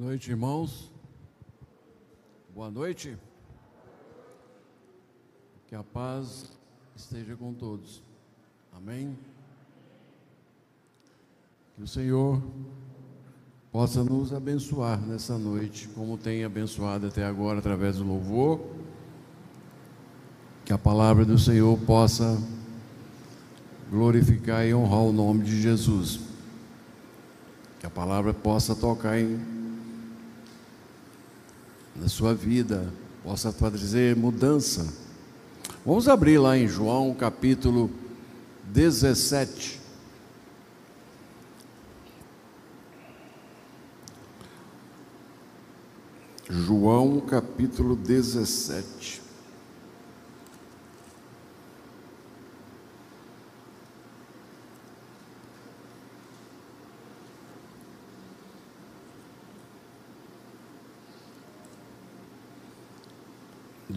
[0.00, 0.90] noite, irmãos.
[2.54, 3.18] Boa noite.
[5.66, 6.50] Que a paz
[6.96, 8.02] esteja com todos.
[8.72, 9.14] Amém.
[11.76, 12.42] Que o Senhor
[13.70, 18.58] possa nos abençoar nessa noite, como tem abençoado até agora através do louvor.
[20.64, 22.42] Que a palavra do Senhor possa
[23.90, 26.20] glorificar e honrar o nome de Jesus.
[27.78, 29.59] Que a palavra possa tocar em
[32.00, 32.90] na sua vida,
[33.22, 34.86] possa trazer mudança.
[35.84, 37.90] Vamos abrir lá em João capítulo
[38.64, 39.78] 17.
[46.48, 49.29] João capítulo 17.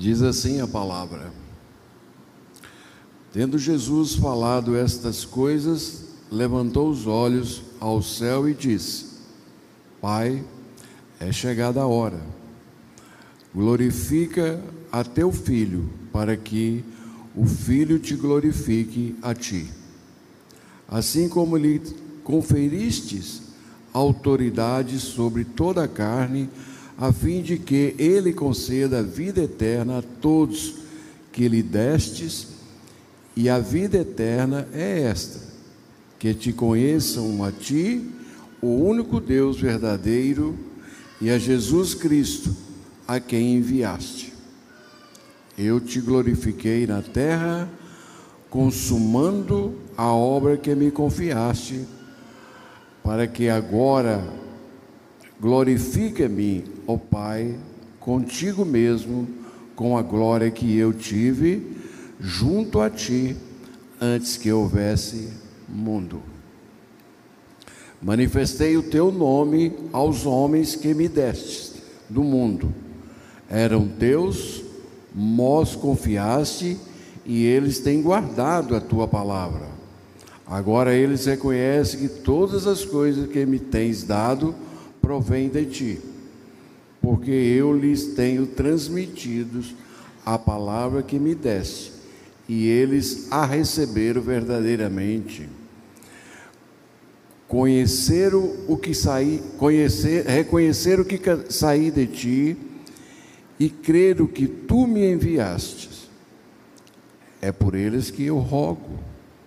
[0.04, 1.32] Diz assim a palavra:
[3.32, 9.06] Tendo Jesus falado estas coisas, levantou os olhos ao céu e disse:
[10.02, 10.44] Pai,
[11.22, 12.20] é chegada a hora.
[13.56, 16.84] Glorifica a teu filho, para que
[17.34, 19.72] o filho te glorifique a ti.
[20.86, 21.80] Assim como lhe
[22.26, 23.42] conferistes
[23.94, 26.50] autoridade sobre toda a carne,
[26.98, 30.76] a fim de que ele conceda a vida eterna a todos
[31.32, 32.48] que lhe destes,
[33.36, 35.40] e a vida eterna é esta:
[36.20, 38.10] que te conheçam a ti,
[38.62, 40.58] o único Deus verdadeiro,
[41.20, 42.56] e a Jesus Cristo,
[43.08, 44.34] a quem enviaste.
[45.58, 47.70] Eu te glorifiquei na terra,
[48.50, 51.86] consumando a obra que me confiaste,
[53.04, 54.24] para que agora
[55.44, 57.54] glorifica-me ó Pai,
[58.00, 59.28] contigo mesmo,
[59.76, 61.76] com a glória que eu tive
[62.18, 63.36] junto a ti
[64.00, 65.28] antes que houvesse
[65.68, 66.22] mundo.
[68.02, 71.74] Manifestei o teu nome aos homens que me destes
[72.10, 72.74] do mundo.
[73.50, 74.64] Eram teus,
[75.14, 76.78] mós confiaste
[77.26, 79.68] e eles têm guardado a tua palavra.
[80.48, 84.56] Agora eles reconhecem que todas as coisas que me tens dado
[85.04, 86.00] provêm de ti
[87.04, 89.62] porque eu lhes tenho transmitido
[90.26, 91.92] a palavra que me deste,
[92.48, 95.50] e eles a receberam verdadeiramente.
[97.46, 102.58] Conheceram o que saí, conhecer, reconhecer o que saí de ti
[103.60, 105.90] e creram que tu me enviaste.
[107.42, 108.98] É por eles que eu rogo.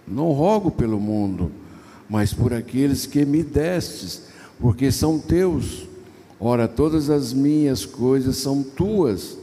[0.07, 1.51] Não rogo pelo mundo,
[2.07, 4.26] mas por aqueles que me destes,
[4.61, 5.87] porque são teus
[6.39, 9.39] Ora, todas as minhas coisas são tuas,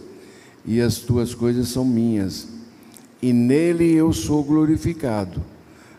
[0.65, 2.47] e as tuas coisas são minhas,
[3.21, 5.41] e nele eu sou glorificado.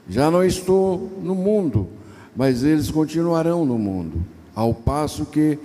[0.08, 1.88] Já não estou no mundo,
[2.36, 5.58] mas eles continuarão no mundo, ao passo que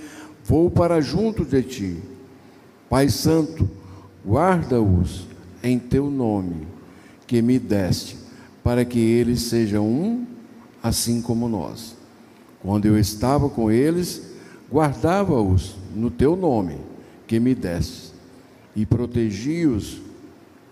[0.43, 1.97] vou para junto de ti.
[2.89, 3.69] Pai Santo,
[4.25, 5.27] guarda-os
[5.61, 6.67] em teu nome,
[7.27, 8.17] que me deste,
[8.63, 10.25] para que eles sejam um,
[10.81, 11.98] assim como nós.
[12.61, 14.21] Quando eu estava com eles,
[14.71, 16.77] guardava-os no teu nome
[17.25, 18.11] que me deste,
[18.75, 20.01] e protegi-os,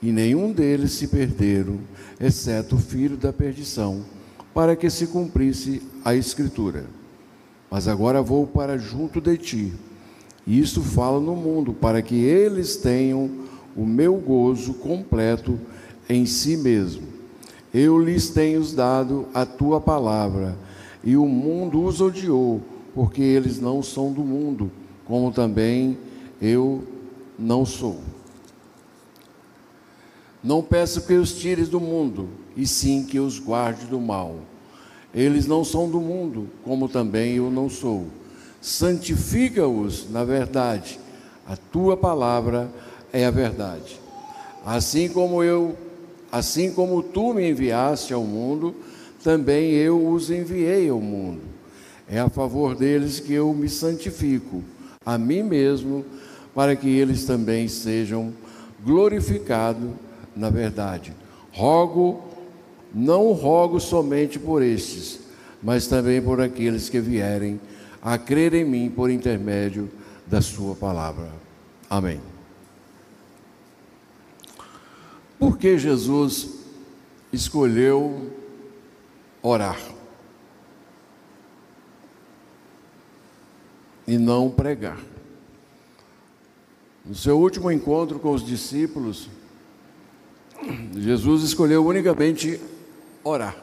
[0.01, 1.79] e nenhum deles se perderam,
[2.19, 4.03] exceto o filho da perdição,
[4.53, 6.85] para que se cumprisse a Escritura.
[7.69, 9.73] Mas agora vou para junto de ti,
[10.45, 13.29] e isto falo no mundo, para que eles tenham
[13.75, 15.59] o meu gozo completo
[16.09, 17.03] em si mesmo.
[17.73, 20.55] Eu lhes tenho dado a tua palavra,
[21.03, 22.61] e o mundo os odiou
[22.97, 24.71] porque eles não são do mundo,
[25.05, 25.95] como também
[26.41, 26.83] eu
[27.37, 27.99] não sou.
[30.43, 34.37] Não peço que os tires do mundo, e sim que os guarde do mal.
[35.13, 38.07] Eles não são do mundo, como também eu não sou.
[38.59, 40.99] Santifica-os na verdade.
[41.45, 42.67] A tua palavra
[43.13, 44.01] é a verdade.
[44.65, 45.77] Assim como eu,
[46.31, 48.75] assim como tu me enviaste ao mundo,
[49.23, 51.41] também eu os enviei ao mundo.
[52.09, 54.63] É a favor deles que eu me santifico,
[55.05, 56.05] a mim mesmo,
[56.55, 58.33] para que eles também sejam
[58.83, 59.89] glorificados
[60.37, 61.13] na verdade.
[61.51, 62.21] Rogo,
[62.93, 65.19] não rogo somente por estes,
[65.61, 67.59] mas também por aqueles que vierem
[68.01, 69.89] a crer em mim por intermédio
[70.25, 71.29] da Sua palavra.
[71.89, 72.21] Amém.
[75.39, 76.49] Por que Jesus
[77.33, 78.31] escolheu
[79.47, 79.77] orar?
[84.07, 84.97] e não pregar.
[87.05, 89.29] No seu último encontro com os discípulos,
[90.95, 92.59] Jesus escolheu unicamente
[93.23, 93.55] orar.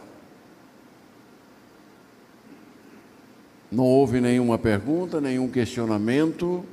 [3.73, 6.65] Não houve nenhuma pergunta, nenhum questionamento,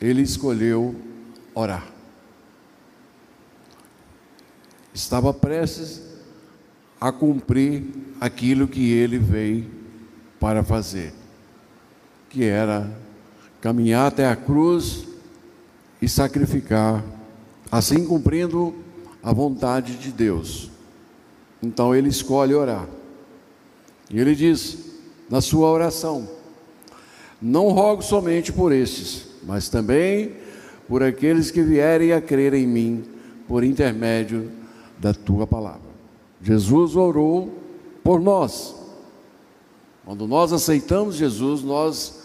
[0.00, 0.94] ele escolheu
[1.54, 1.86] orar.
[4.94, 6.05] Estava prestes
[7.00, 7.84] a cumprir
[8.20, 9.66] aquilo que ele veio
[10.40, 11.12] para fazer,
[12.30, 12.90] que era
[13.60, 15.06] caminhar até a cruz
[16.00, 17.04] e sacrificar,
[17.70, 18.74] assim cumprindo
[19.22, 20.70] a vontade de Deus.
[21.62, 22.86] Então ele escolhe orar.
[24.10, 24.78] E ele diz
[25.28, 26.28] na sua oração:
[27.40, 30.32] Não rogo somente por estes, mas também
[30.88, 33.04] por aqueles que vierem a crer em mim
[33.48, 34.50] por intermédio
[34.98, 35.85] da tua palavra.
[36.46, 37.52] Jesus orou
[38.04, 38.76] por nós.
[40.04, 42.22] Quando nós aceitamos Jesus, nós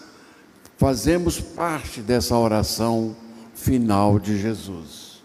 [0.78, 3.16] fazemos parte dessa oração
[3.56, 5.24] final de Jesus.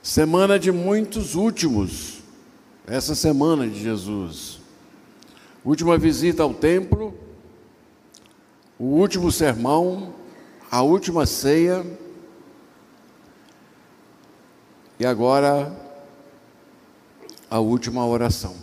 [0.00, 2.20] Semana de muitos últimos,
[2.86, 4.60] essa semana de Jesus.
[5.64, 7.12] Última visita ao templo,
[8.78, 10.14] o último sermão,
[10.70, 11.84] a última ceia
[15.00, 15.85] e agora,
[17.50, 18.54] a última oração,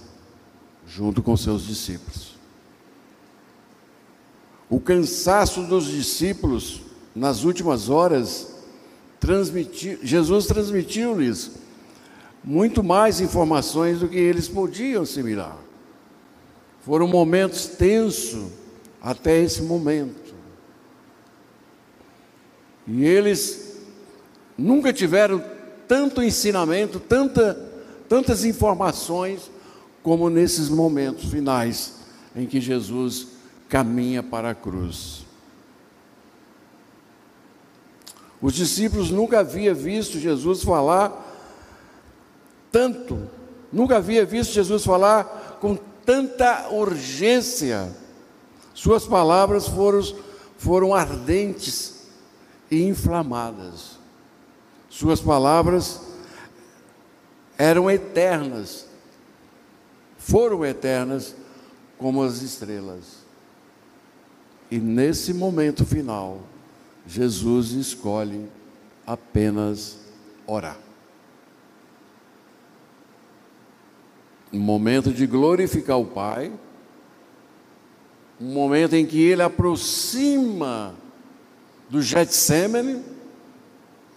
[0.88, 2.34] junto com seus discípulos.
[4.70, 6.82] O cansaço dos discípulos
[7.16, 8.54] nas últimas horas,
[9.20, 11.52] transmitiu, Jesus transmitiu-lhes
[12.44, 15.58] muito mais informações do que eles podiam assimilar.
[16.82, 18.52] Foram momentos tensos
[19.02, 20.34] até esse momento.
[22.86, 23.78] E eles
[24.58, 25.42] nunca tiveram
[25.88, 27.54] tanto ensinamento, tanta,
[28.08, 29.50] tantas informações,
[30.02, 31.94] como nesses momentos finais
[32.36, 33.28] em que Jesus
[33.70, 35.26] caminha para a cruz.
[38.42, 41.32] Os discípulos nunca haviam visto Jesus falar
[42.72, 43.30] tanto,
[43.72, 47.96] nunca havia visto Jesus falar com tanta urgência.
[48.74, 50.02] Suas palavras foram,
[50.58, 52.08] foram ardentes
[52.70, 54.00] e inflamadas.
[54.90, 56.02] Suas palavras
[57.64, 58.86] eram eternas,
[60.18, 61.34] foram eternas
[61.98, 63.24] como as estrelas.
[64.70, 66.42] E nesse momento final,
[67.08, 68.50] Jesus escolhe
[69.08, 69.98] apenas
[70.46, 70.78] orar.
[74.52, 76.52] Um momento de glorificar o Pai,
[78.42, 80.96] um momento em que ele aproxima
[81.90, 83.02] do Getsemane,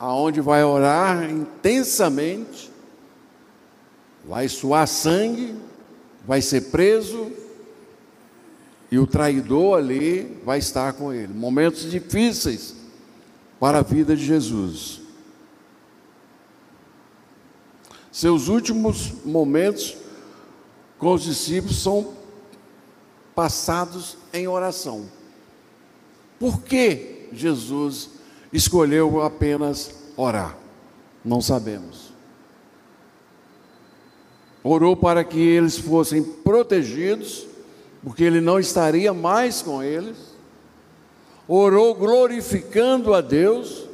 [0.00, 2.74] aonde vai orar intensamente,
[4.26, 5.54] vai suar sangue,
[6.26, 7.30] vai ser preso,
[8.90, 11.32] e o traidor ali vai estar com ele.
[11.32, 12.74] Momentos difíceis
[13.58, 15.00] para a vida de Jesus.
[18.12, 19.96] Seus últimos momentos
[20.98, 22.14] com os discípulos são
[23.34, 25.06] passados em oração.
[26.38, 28.10] Por que Jesus
[28.52, 30.56] escolheu apenas orar?
[31.24, 32.05] Não sabemos.
[34.66, 37.46] Orou para que eles fossem protegidos,
[38.02, 40.16] porque ele não estaria mais com eles.
[41.46, 43.84] Orou glorificando a Deus,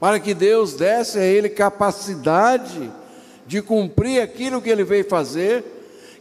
[0.00, 2.90] para que Deus desse a ele capacidade
[3.46, 5.64] de cumprir aquilo que ele veio fazer,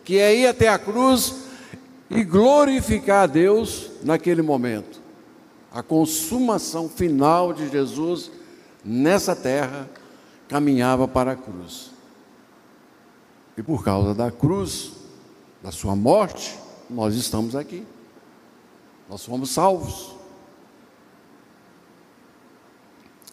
[0.04, 1.46] que é ir até a cruz
[2.10, 5.06] e glorificar a Deus naquele momento
[5.76, 8.32] a consumação final de Jesus
[8.82, 9.90] nessa terra
[10.48, 11.92] caminhava para a cruz.
[13.58, 14.94] E por causa da cruz,
[15.62, 16.58] da sua morte,
[16.90, 17.86] nós estamos aqui.
[19.10, 20.16] Nós fomos salvos.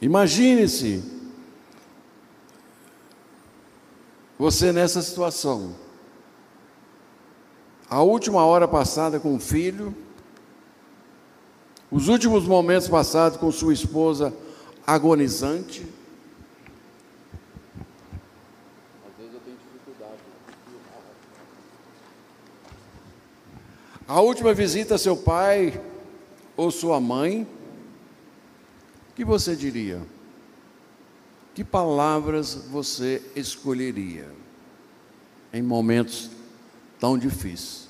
[0.00, 1.02] Imagine-se
[4.38, 5.74] você nessa situação.
[7.88, 9.94] A última hora passada com o filho,
[11.90, 14.34] os últimos momentos passados com sua esposa
[14.86, 15.86] agonizante.
[19.06, 20.18] Às vezes eu tenho dificuldade.
[24.12, 25.80] A última visita a seu pai
[26.54, 27.48] ou sua mãe,
[29.10, 30.02] o que você diria?
[31.54, 34.28] Que palavras você escolheria
[35.50, 36.30] em momentos
[37.00, 37.88] tão difíceis?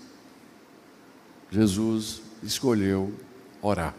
[1.50, 3.12] Jesus escolheu
[3.60, 3.92] orar.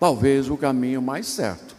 [0.00, 1.76] Talvez o caminho mais certo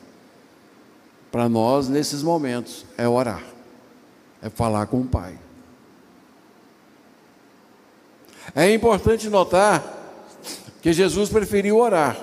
[1.32, 3.44] para nós nesses momentos é orar,
[4.40, 5.43] é falar com o Pai.
[8.56, 10.02] É importante notar
[10.82, 12.18] que Jesus preferiu orar,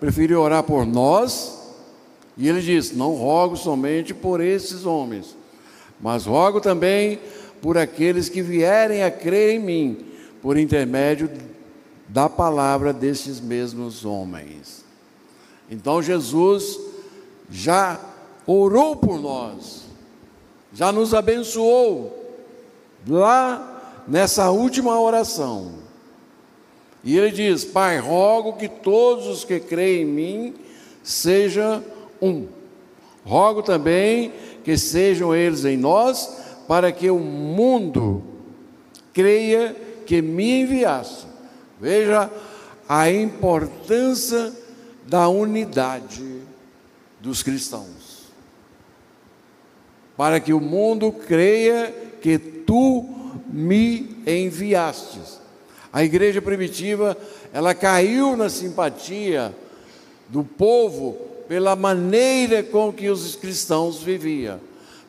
[0.00, 1.58] preferiu orar por nós,
[2.36, 5.36] e ele diz: Não rogo somente por esses homens,
[6.00, 7.20] mas rogo também
[7.60, 10.06] por aqueles que vierem a crer em mim,
[10.42, 11.30] por intermédio
[12.08, 14.84] da palavra destes mesmos homens.
[15.70, 16.78] Então Jesus
[17.48, 18.00] já
[18.46, 19.84] orou por nós,
[20.72, 22.18] já nos abençoou
[23.06, 23.71] lá
[24.06, 25.72] nessa última oração.
[27.04, 30.54] E ele diz: Pai, rogo que todos os que creem em mim
[31.02, 31.82] sejam
[32.20, 32.46] um.
[33.24, 34.32] Rogo também
[34.64, 36.36] que sejam eles em nós,
[36.68, 38.22] para que o mundo
[39.12, 41.26] creia que me enviaste.
[41.80, 42.30] Veja
[42.88, 44.52] a importância
[45.06, 46.42] da unidade
[47.20, 48.22] dos cristãos.
[50.16, 53.21] Para que o mundo creia que tu
[53.52, 55.40] me enviastes.
[55.92, 57.16] A igreja primitiva,
[57.52, 59.54] ela caiu na simpatia
[60.28, 64.58] do povo pela maneira com que os cristãos viviam.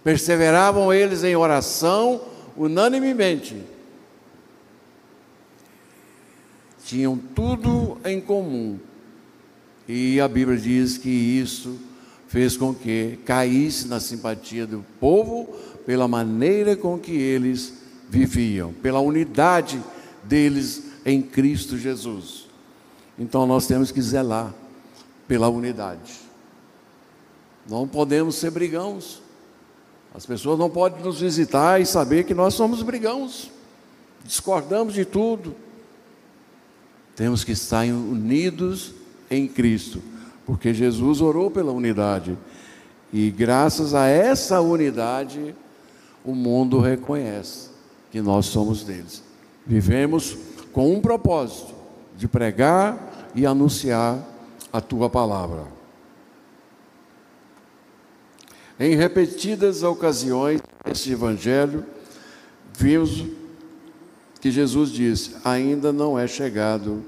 [0.03, 2.21] Perseveravam eles em oração
[2.57, 3.63] unanimemente.
[6.83, 8.77] Tinham tudo em comum.
[9.87, 11.79] E a Bíblia diz que isso
[12.27, 15.47] fez com que caísse na simpatia do povo
[15.85, 19.81] pela maneira com que eles viviam, pela unidade
[20.23, 22.47] deles em Cristo Jesus.
[23.17, 24.53] Então nós temos que zelar
[25.27, 26.21] pela unidade.
[27.69, 29.21] Não podemos ser brigãos.
[30.13, 33.49] As pessoas não podem nos visitar e saber que nós somos brigãos.
[34.23, 35.55] Discordamos de tudo.
[37.15, 38.93] Temos que estar unidos
[39.29, 40.01] em Cristo,
[40.45, 42.37] porque Jesus orou pela unidade.
[43.11, 45.55] E graças a essa unidade,
[46.25, 47.72] o mundo reconhece
[48.13, 49.23] que nós somos deles.
[49.65, 50.37] Vivemos
[50.71, 51.73] com um propósito:
[52.15, 54.19] de pregar e anunciar
[54.71, 55.65] a tua palavra.
[58.79, 61.83] Em repetidas ocasiões, nesse evangelho,
[62.77, 63.25] vimos
[64.39, 67.03] que Jesus disse: ainda não é chegado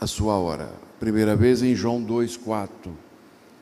[0.00, 0.72] a sua hora.
[1.00, 2.68] Primeira vez em João 2,4.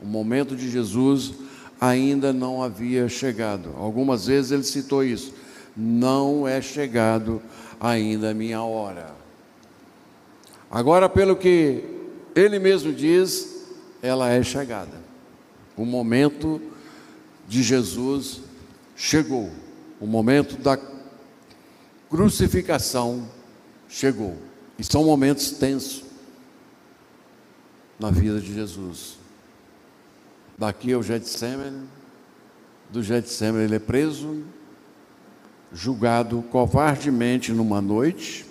[0.02, 1.32] O momento de Jesus
[1.80, 3.70] ainda não havia chegado.
[3.78, 5.45] Algumas vezes ele citou isso.
[5.76, 7.42] Não é chegado
[7.78, 9.14] ainda a minha hora.
[10.70, 11.84] Agora, pelo que
[12.34, 13.66] ele mesmo diz,
[14.02, 15.04] ela é chegada.
[15.76, 16.60] O momento
[17.46, 18.40] de Jesus
[18.96, 19.50] chegou.
[20.00, 20.78] O momento da
[22.08, 23.28] crucificação
[23.88, 24.36] chegou.
[24.78, 26.04] E são momentos tensos
[27.98, 29.18] na vida de Jesus.
[30.58, 31.86] Daqui ao Getsemane,
[32.90, 34.44] do Getsemane ele é preso,
[35.72, 38.46] julgado covardemente numa noite,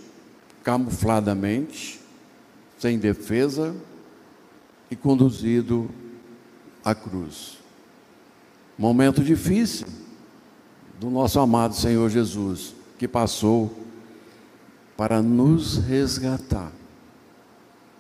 [0.64, 2.00] camufladamente,
[2.78, 3.76] sem defesa
[4.90, 5.90] e conduzido
[6.84, 7.58] à cruz.
[8.78, 9.88] Momento difícil
[11.00, 13.74] do nosso amado Senhor Jesus, que passou
[14.96, 16.72] para nos resgatar,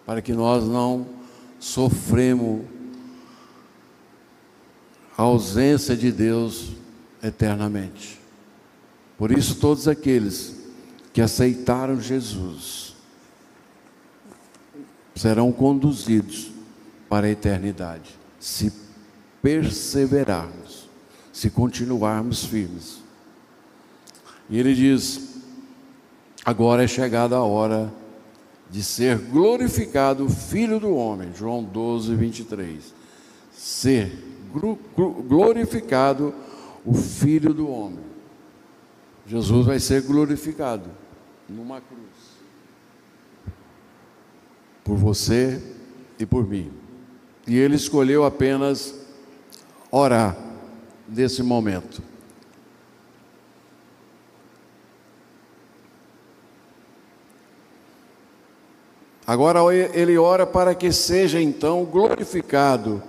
[0.05, 1.07] para que nós não
[1.59, 2.61] sofremos
[5.17, 6.71] a ausência de Deus
[7.23, 8.24] eternamente.
[9.17, 10.55] Por isso, todos aqueles
[11.13, 12.95] que aceitaram Jesus
[15.15, 16.51] serão conduzidos
[17.07, 18.71] para a eternidade, se
[19.41, 20.89] perseverarmos,
[21.31, 22.99] se continuarmos firmes.
[24.49, 25.35] E ele diz:
[26.43, 27.93] agora é chegada a hora
[28.69, 32.93] de ser glorificado o Filho do Homem, João 12, 23.
[33.53, 34.11] Ser
[35.27, 36.33] glorificado
[36.85, 38.14] o Filho do Homem.
[39.25, 40.89] Jesus vai ser glorificado
[41.49, 42.35] numa cruz.
[44.83, 45.61] Por você
[46.19, 46.71] e por mim.
[47.47, 48.93] E ele escolheu apenas
[49.91, 50.37] orar
[51.07, 52.01] nesse momento.
[59.25, 63.01] Agora ele ora para que seja então glorificado.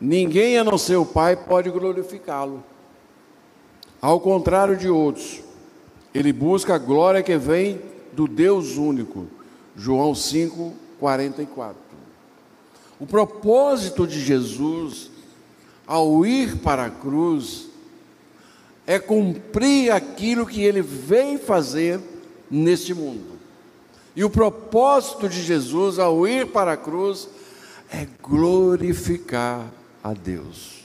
[0.00, 2.64] Ninguém a não ser o Pai pode glorificá-lo.
[4.00, 5.40] Ao contrário de outros,
[6.14, 7.80] ele busca a glória que vem
[8.12, 9.26] do Deus único.
[9.74, 11.76] João 5, 44.
[12.98, 15.10] O propósito de Jesus
[15.86, 17.68] ao ir para a cruz
[18.86, 22.00] é cumprir aquilo que ele veio fazer
[22.50, 23.36] neste mundo.
[24.14, 27.28] E o propósito de Jesus ao ir para a cruz
[27.90, 29.70] é glorificar
[30.02, 30.75] a Deus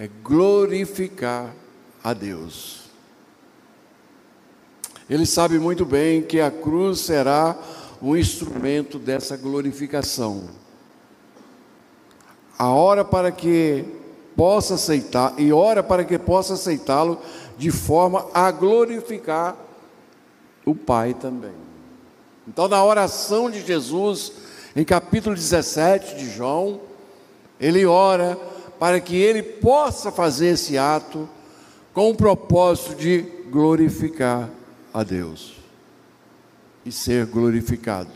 [0.00, 1.54] é glorificar
[2.02, 2.84] a Deus.
[5.10, 7.54] ele sabe muito bem que a cruz será
[8.00, 10.48] um instrumento dessa glorificação.
[12.58, 13.84] A hora para que
[14.34, 17.20] possa aceitar e ora para que possa aceitá-lo
[17.58, 19.54] de forma a glorificar
[20.64, 21.52] o Pai também.
[22.48, 24.32] Então, na oração de Jesus,
[24.74, 26.80] em capítulo 17 de João,
[27.60, 28.38] ele ora
[28.80, 31.28] para que ele possa fazer esse ato
[31.92, 33.20] com o propósito de
[33.50, 34.48] glorificar
[34.92, 35.56] a Deus
[36.86, 38.10] e ser glorificado.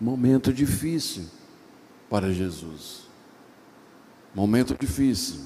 [0.00, 1.24] Momento difícil
[2.08, 3.08] para Jesus.
[4.32, 5.40] Momento difícil.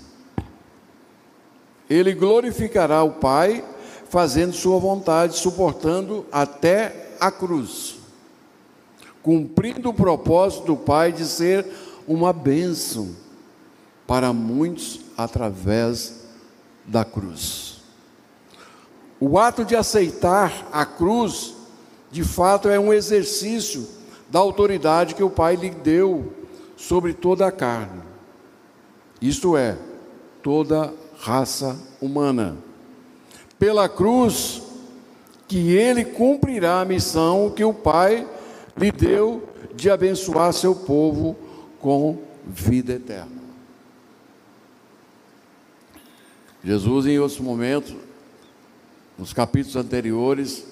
[1.89, 3.65] Ele glorificará o Pai
[4.11, 7.97] fazendo sua vontade, suportando até a cruz,
[9.23, 11.65] cumprindo o propósito do Pai de ser
[12.11, 13.15] uma bênção
[14.05, 16.25] para muitos através
[16.85, 17.83] da cruz.
[19.21, 21.55] O ato de aceitar a cruz,
[22.11, 23.87] de fato, é um exercício
[24.29, 26.33] da autoridade que o Pai lhe deu
[26.77, 28.03] sobre toda a carne,
[29.23, 29.79] isto é,
[30.43, 32.57] toda raça humana.
[33.57, 34.63] Pela cruz,
[35.47, 38.27] que ele cumprirá a missão que o Pai
[38.77, 41.37] lhe deu de abençoar seu povo
[41.81, 43.41] com vida eterna.
[46.63, 47.95] Jesus, em outros momentos,
[49.19, 50.67] nos capítulos anteriores,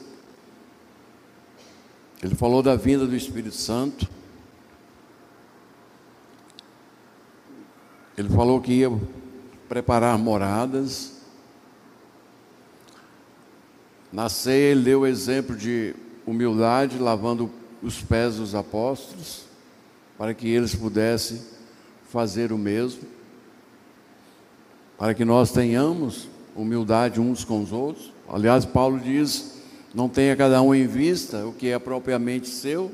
[2.22, 4.06] ele falou da vinda do Espírito Santo.
[8.16, 8.90] Ele falou que ia
[9.68, 11.22] preparar moradas.
[14.12, 15.94] Na ceia, ele deu o exemplo de
[16.26, 17.50] humildade, lavando
[17.82, 19.47] os pés dos apóstolos
[20.18, 21.40] para que eles pudessem
[22.10, 23.02] fazer o mesmo,
[24.98, 28.12] para que nós tenhamos humildade uns com os outros.
[28.28, 29.54] Aliás, Paulo diz:
[29.94, 32.90] não tenha cada um em vista o que é propriamente seu,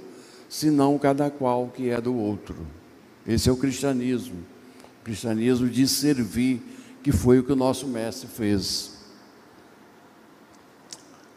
[0.50, 2.54] senão cada qual o que é do outro.
[3.26, 4.37] Esse é o cristianismo,
[5.00, 6.60] o cristianismo de servir,
[7.02, 8.92] que foi o que o nosso mestre fez.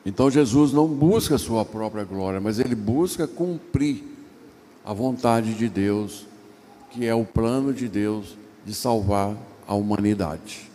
[0.06, 4.17] Então Jesus não busca a sua própria glória, mas ele busca cumprir
[4.88, 6.26] a vontade de Deus,
[6.92, 9.36] que é o plano de Deus de salvar
[9.68, 10.72] a humanidade.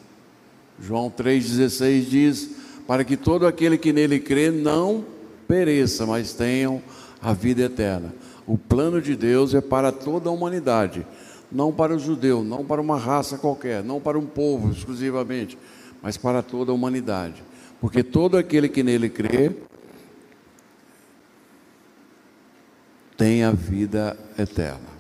[0.79, 2.51] João 3,16 diz:
[2.87, 5.03] Para que todo aquele que nele crê não
[5.48, 6.83] pereça, mas tenham
[7.22, 8.14] a vida eterna.
[8.46, 11.07] O plano de Deus é para toda a humanidade,
[11.51, 15.57] não para o judeu, não para uma raça qualquer, não para um povo exclusivamente,
[16.03, 17.42] mas para toda a humanidade.
[17.81, 19.53] Porque todo aquele que nele crê
[23.23, 24.91] tem a vida eterna.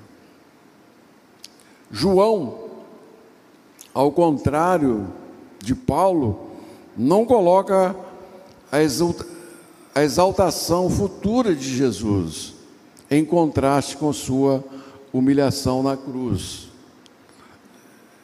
[1.90, 2.70] João,
[3.92, 5.12] ao contrário
[5.58, 6.52] de Paulo,
[6.96, 7.96] não coloca
[8.70, 8.78] a,
[9.98, 12.54] a exaltação futura de Jesus
[13.10, 14.62] em contraste com sua
[15.12, 16.68] humilhação na cruz.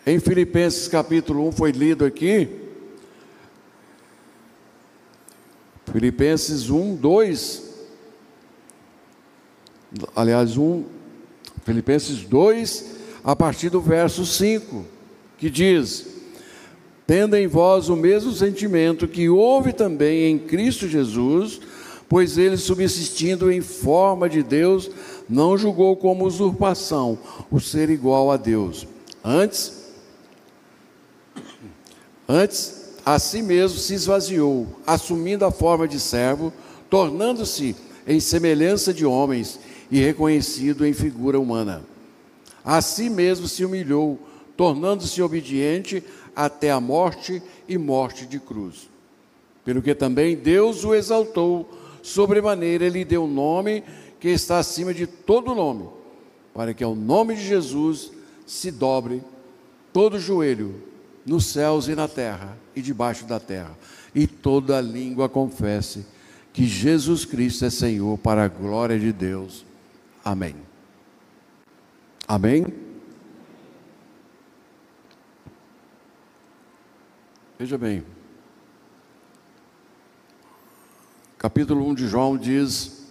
[0.07, 2.49] Em Filipenses capítulo 1 foi lido aqui,
[5.91, 7.68] Filipenses 1, 2,
[10.15, 10.85] aliás, um,
[11.65, 12.85] Filipenses 2,
[13.25, 14.85] a partir do verso 5,
[15.39, 16.07] que diz:
[17.07, 21.61] Tendo em vós o mesmo sentimento que houve também em Cristo Jesus,
[22.09, 24.91] pois ele, subsistindo em forma de Deus,
[25.29, 27.19] não julgou como usurpação
[27.51, 28.87] o ser igual a Deus.
[29.23, 29.93] Antes,
[32.27, 36.53] antes a si mesmo se esvaziou, assumindo a forma de servo,
[36.89, 39.59] tornando-se em semelhança de homens
[39.91, 41.83] e reconhecido em figura humana.
[42.65, 44.19] A si mesmo se humilhou,
[44.57, 46.03] tornando-se obediente
[46.35, 48.89] até a morte e morte de cruz.
[49.65, 51.69] Pelo que também Deus o exaltou,
[52.03, 53.83] sobremaneira ele deu um nome
[54.21, 55.89] que está acima de todo nome,
[56.55, 58.11] para que ao nome de Jesus
[58.47, 59.23] se dobre
[59.93, 60.75] todo o joelho,
[61.25, 63.77] nos céus e na terra e debaixo da terra,
[64.15, 66.07] e toda língua confesse
[66.53, 69.68] que Jesus Cristo é Senhor para a glória de Deus.
[70.29, 70.55] Amém.
[72.27, 72.67] Amém?
[77.59, 78.05] Veja bem,
[81.39, 83.07] capítulo 1 de João diz,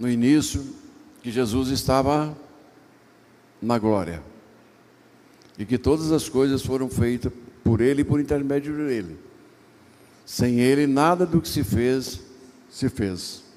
[0.00, 0.74] no início,
[1.22, 2.36] que Jesus estava
[3.62, 4.20] na glória
[5.56, 9.16] e que todas as coisas foram feitas por Ele e por intermédio dele.
[10.26, 12.20] Sem Ele, nada do que se fez,
[12.68, 13.51] se fez.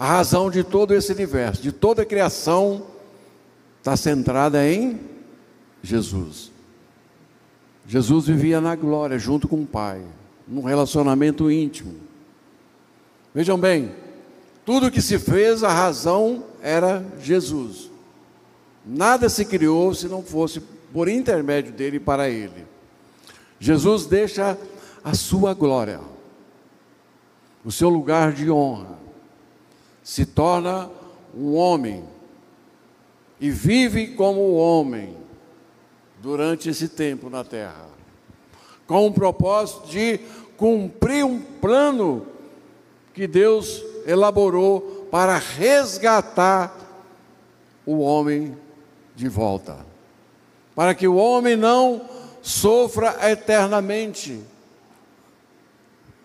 [0.00, 2.86] A razão de todo esse universo, de toda a criação,
[3.76, 4.98] está centrada em
[5.82, 6.50] Jesus.
[7.86, 10.00] Jesus vivia na glória junto com o Pai,
[10.48, 11.96] num relacionamento íntimo.
[13.34, 13.94] Vejam bem,
[14.64, 17.90] tudo que se fez, a razão era Jesus.
[18.86, 20.60] Nada se criou se não fosse
[20.94, 22.66] por intermédio dele para ele.
[23.58, 24.56] Jesus deixa
[25.04, 26.00] a sua glória,
[27.62, 29.09] o seu lugar de honra,
[30.10, 30.90] se torna
[31.32, 32.02] um homem
[33.40, 35.16] e vive como homem
[36.20, 37.86] durante esse tempo na terra,
[38.88, 40.18] com o propósito de
[40.56, 42.26] cumprir um plano
[43.14, 46.76] que Deus elaborou para resgatar
[47.86, 48.58] o homem
[49.14, 49.86] de volta,
[50.74, 52.02] para que o homem não
[52.42, 54.40] sofra eternamente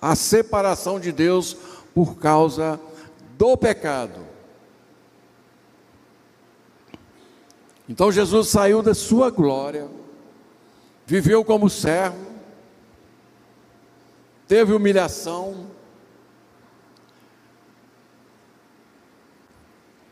[0.01, 1.55] a separação de Deus
[1.93, 2.79] por causa
[3.37, 4.21] do pecado.
[7.87, 9.87] Então Jesus saiu da sua glória,
[11.05, 12.33] viveu como servo,
[14.47, 15.67] teve humilhação,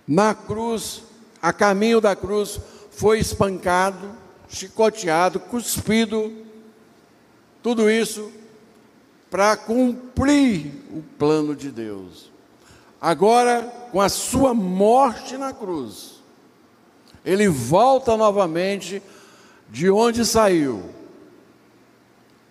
[0.07, 1.03] na cruz,
[1.41, 2.59] a caminho da cruz,
[2.91, 4.12] foi espancado,
[4.47, 6.31] chicoteado, cuspido,
[7.63, 8.31] tudo isso
[9.31, 12.32] para cumprir o plano de Deus.
[13.03, 16.23] Agora, com a sua morte na cruz,
[17.25, 19.03] ele volta novamente
[19.69, 20.81] de onde saiu,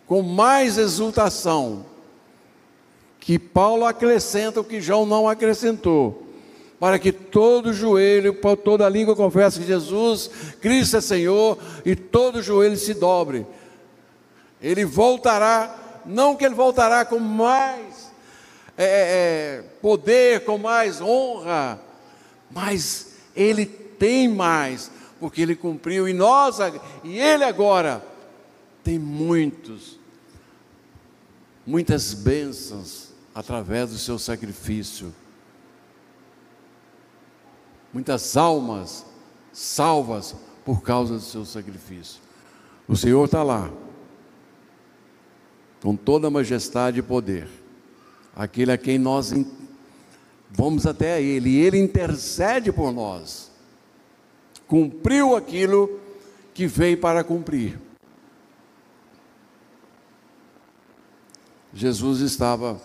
[0.07, 1.87] com mais exultação,
[3.19, 6.27] que Paulo acrescenta o que João não acrescentou
[6.79, 10.29] para que todo joelho, toda língua confesse que Jesus
[10.61, 13.47] Cristo é Senhor e todo joelho se dobre.
[14.61, 17.92] Ele voltará, não que ele voltará com mais
[18.77, 21.81] é, é, é, poder, com mais honra,
[22.51, 26.09] mas ele tem mais, porque ele cumpriu.
[26.09, 26.59] E nós
[27.05, 28.05] e ele agora
[28.83, 29.99] tem muitos,
[31.67, 35.15] muitas bênçãos através do seu sacrifício.
[37.93, 39.05] Muitas almas
[39.53, 42.21] salvas por causa do seu sacrifício.
[42.89, 43.71] O Senhor está lá,
[45.83, 47.49] com toda a majestade e poder,
[48.35, 49.33] aquele a quem nós
[50.51, 53.51] vamos até Ele, e Ele intercede por nós,
[54.67, 56.01] cumpriu aquilo
[56.55, 57.79] que veio para cumprir.
[61.75, 62.81] Jesus estava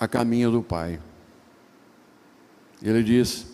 [0.00, 1.00] a caminho do Pai.
[2.82, 3.46] Ele disse: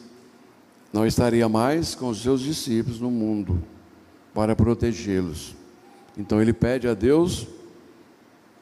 [0.95, 3.61] não estaria mais com os seus discípulos no mundo
[4.33, 5.55] para protegê-los.
[6.17, 7.49] Então ele pede a Deus,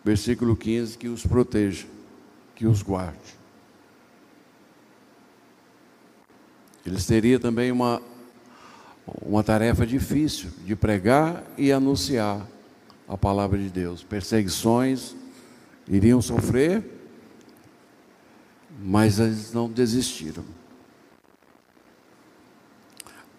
[0.02, 1.86] versículo 15, que os proteja,
[2.54, 3.42] que os guarde.
[6.84, 8.02] Eles teriam também uma,
[9.20, 12.46] uma tarefa difícil de pregar e anunciar
[13.08, 14.02] a palavra de Deus.
[14.02, 15.14] Perseguições
[15.88, 16.84] iriam sofrer,
[18.80, 20.44] mas eles não desistiram.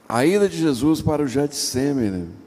[0.07, 2.42] A ida de Jesus para o Getsemane.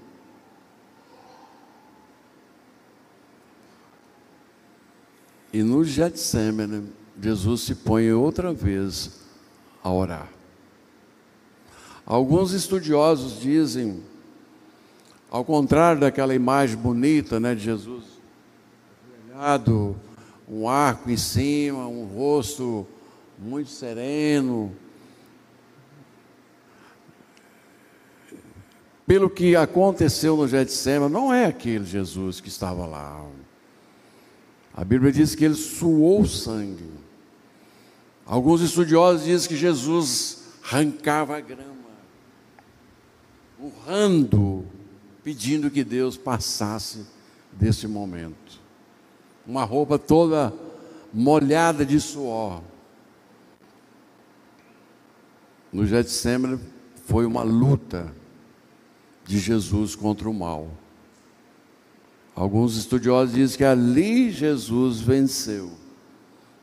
[5.56, 6.86] E no Getsemane,
[7.18, 9.22] Jesus se põe outra vez
[9.82, 10.28] a orar.
[12.04, 14.02] Alguns estudiosos dizem,
[15.30, 18.04] ao contrário daquela imagem bonita né, de Jesus,
[20.46, 22.86] um arco em cima, um rosto
[23.38, 24.76] muito sereno,
[29.06, 33.26] pelo que aconteceu no Getsemane, não é aquele Jesus que estava lá.
[34.76, 36.90] A Bíblia diz que ele suou sangue.
[38.26, 41.64] Alguns estudiosos dizem que Jesus arrancava a grama,
[43.58, 44.66] urrando,
[45.24, 47.06] pedindo que Deus passasse
[47.52, 48.60] desse momento.
[49.46, 50.52] Uma roupa toda
[51.12, 52.62] molhada de suor.
[55.72, 56.60] No Getsemane
[57.06, 58.12] foi uma luta
[59.24, 60.68] de Jesus contra o mal.
[62.36, 65.70] Alguns estudiosos dizem que ali Jesus venceu,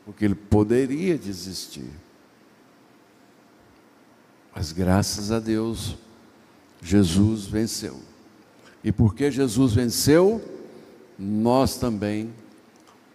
[0.04, 1.90] porque ele poderia desistir.
[4.54, 5.96] Mas graças a Deus,
[6.80, 8.00] Jesus venceu.
[8.84, 10.40] E porque Jesus venceu,
[11.18, 12.32] nós também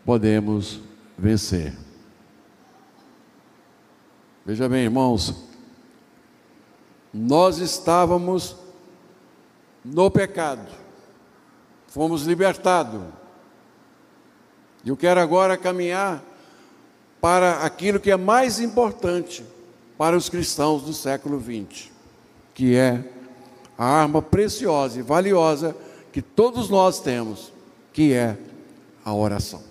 [0.04, 0.82] podemos
[1.18, 1.74] vencer.
[4.46, 5.46] Veja bem, irmãos,
[7.14, 8.58] nós estávamos
[9.86, 10.89] no pecado.
[11.90, 13.02] Fomos libertados.
[14.86, 16.24] Eu quero agora caminhar
[17.20, 19.44] para aquilo que é mais importante
[19.98, 21.90] para os cristãos do século XX,
[22.54, 23.04] que é
[23.78, 25.76] a arma preciosa e valiosa
[26.14, 27.52] que todos nós temos,
[27.92, 28.38] que é
[29.04, 29.64] a oração.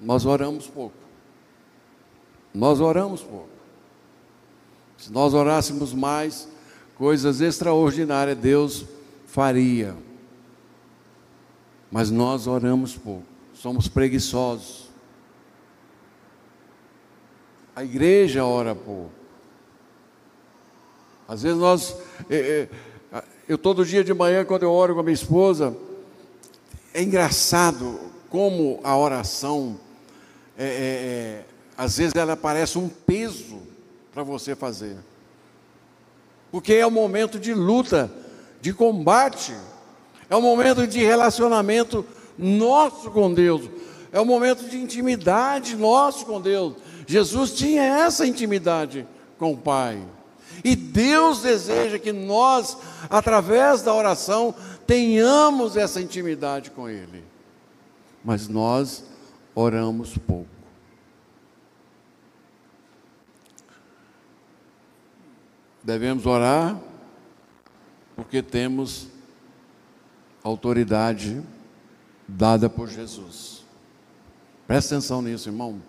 [0.00, 0.96] nós oramos pouco.
[2.54, 3.48] Nós oramos pouco.
[4.96, 6.48] Se nós orássemos mais,
[6.96, 8.84] coisas extraordinárias Deus
[9.26, 9.94] faria.
[11.90, 13.24] Mas nós oramos pouco,
[13.54, 14.88] somos preguiçosos.
[17.74, 19.12] A igreja ora pouco.
[21.26, 21.96] Às vezes nós,
[22.28, 22.68] é,
[23.12, 25.76] é, eu todo dia de manhã, quando eu oro com a minha esposa,
[26.92, 29.78] é engraçado como a oração,
[30.56, 31.44] é, é, é
[31.76, 33.62] às vezes ela parece um peso
[34.12, 34.96] para você fazer.
[36.50, 38.10] Porque é um momento de luta,
[38.60, 39.54] de combate,
[40.28, 42.04] é um momento de relacionamento
[42.36, 43.68] nosso com Deus,
[44.12, 46.74] é um momento de intimidade nosso com Deus.
[47.06, 49.06] Jesus tinha essa intimidade
[49.38, 50.02] com o Pai.
[50.64, 52.76] E Deus deseja que nós,
[53.08, 54.54] através da oração,
[54.86, 57.24] tenhamos essa intimidade com Ele.
[58.24, 59.04] Mas nós
[59.54, 60.48] oramos pouco.
[65.82, 66.78] Devemos orar
[68.14, 69.06] porque temos
[70.42, 71.42] autoridade
[72.26, 73.64] dada por Jesus.
[74.66, 75.80] Presta atenção nisso, irmão.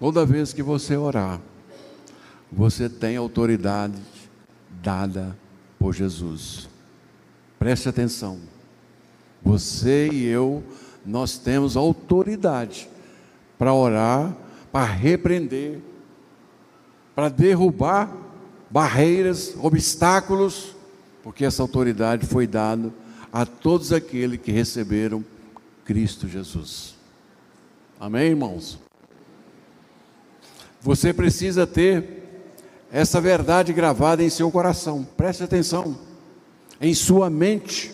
[0.00, 1.40] Toda vez que você orar,
[2.50, 4.00] você tem autoridade
[4.82, 5.36] dada
[5.78, 6.68] por Jesus.
[7.58, 8.40] Preste atenção.
[9.42, 10.62] Você e eu,
[11.06, 12.88] nós temos autoridade
[13.56, 14.34] para orar,
[14.72, 15.80] para repreender,
[17.14, 18.12] para derrubar
[18.68, 20.74] barreiras, obstáculos,
[21.22, 22.92] porque essa autoridade foi dada
[23.32, 25.24] a todos aqueles que receberam
[25.84, 26.94] Cristo Jesus.
[27.98, 28.78] Amém, irmãos?
[30.82, 32.22] Você precisa ter
[32.92, 35.96] essa verdade gravada em seu coração, preste atenção
[36.80, 37.92] em sua mente,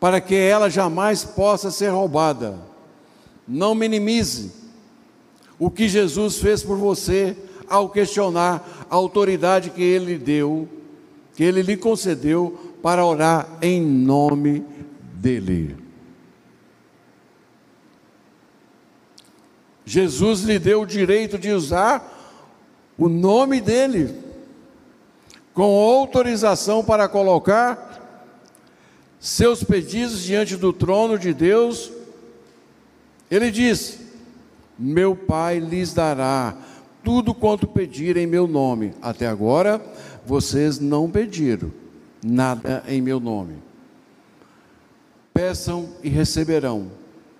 [0.00, 2.58] para que ela jamais possa ser roubada.
[3.46, 4.50] Não minimize
[5.58, 7.36] o que Jesus fez por você
[7.68, 10.66] ao questionar a autoridade que ele deu,
[11.36, 14.64] que ele lhe concedeu para orar em nome
[15.14, 15.76] dele.
[19.84, 22.16] Jesus lhe deu o direito de usar
[22.96, 24.14] o nome dele
[25.52, 27.88] com autorização para colocar
[29.18, 31.90] seus pedidos diante do trono de Deus.
[33.30, 33.98] Ele diz:
[34.78, 36.56] Meu Pai lhes dará
[37.02, 38.94] tudo quanto pedirem em meu nome.
[39.02, 39.82] Até agora
[40.24, 41.79] vocês não pediram
[42.22, 43.56] nada em meu nome.
[45.32, 46.90] Peçam e receberão,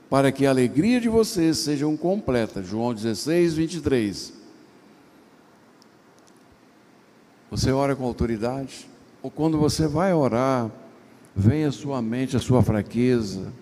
[0.08, 2.62] para que a alegria de vocês seja completa.
[2.62, 4.32] João 16, 23.
[7.50, 8.88] Você ora com autoridade?
[9.22, 10.70] Ou quando você vai orar,
[11.34, 13.52] vem à sua mente a sua fraqueza,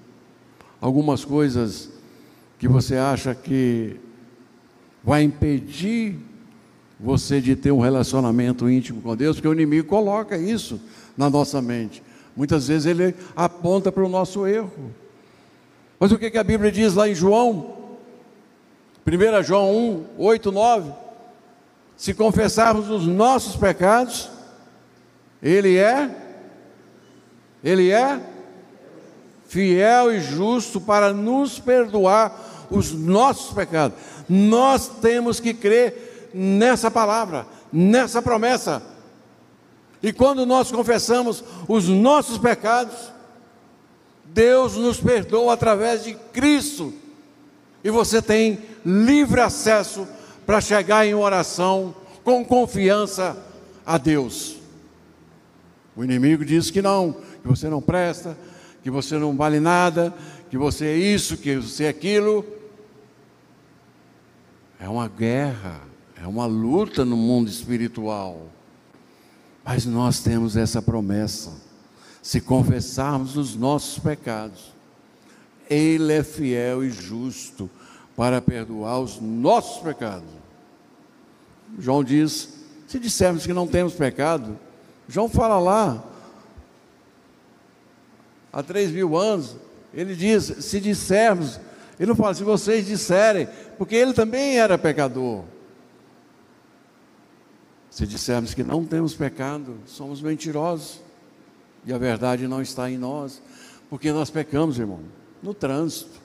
[0.81, 1.91] algumas coisas
[2.59, 3.97] que você acha que
[5.03, 6.19] vai impedir
[7.01, 10.81] você de ter um relacionamento íntimo com Deus, porque o inimigo coloca isso
[11.19, 12.03] na nossa mente.
[12.35, 14.95] Muitas vezes ele aponta para o nosso erro.
[16.01, 17.77] Mas o que, a Bíblia diz lá em João?
[19.07, 21.09] 1 João 1, 8, 9
[21.99, 24.31] se confessarmos os nossos pecados,
[25.43, 26.09] Ele é,
[27.63, 28.21] Ele é
[29.49, 33.99] fiel e justo para nos perdoar os nossos pecados.
[34.29, 38.81] Nós temos que crer nessa palavra, nessa promessa.
[40.03, 43.13] E quando nós confessamos os nossos pecados,
[44.25, 46.93] Deus nos perdoa através de Cristo.
[47.83, 50.07] E você tem livre acesso
[50.47, 53.37] para chegar em oração com confiança
[53.85, 54.57] a Deus.
[55.97, 58.39] O inimigo diz que não, que você não presta,
[58.83, 60.15] que você não vale nada,
[60.49, 62.45] que você é isso, que você é aquilo.
[64.79, 65.81] É uma guerra,
[66.23, 68.47] é uma luta no mundo espiritual.
[69.71, 71.53] Mas nós temos essa promessa.
[72.23, 74.73] Se confessarmos os nossos pecados,
[75.69, 77.69] Ele é fiel e justo
[78.17, 80.39] para perdoar os nossos pecados
[81.79, 82.49] João diz:
[82.87, 84.59] se dissermos que não temos pecado,
[85.07, 86.03] João fala lá,
[88.51, 89.55] há três mil anos,
[89.93, 91.61] ele diz: se dissermos,
[92.01, 95.45] ele não fala, se vocês disserem, porque ele também era pecador.
[97.99, 101.01] Se dissermos que não temos pecado, somos mentirosos,
[101.85, 103.43] e a verdade não está em nós,
[103.91, 105.01] porque nós pecamos, irmão,
[105.43, 106.21] no trânsito,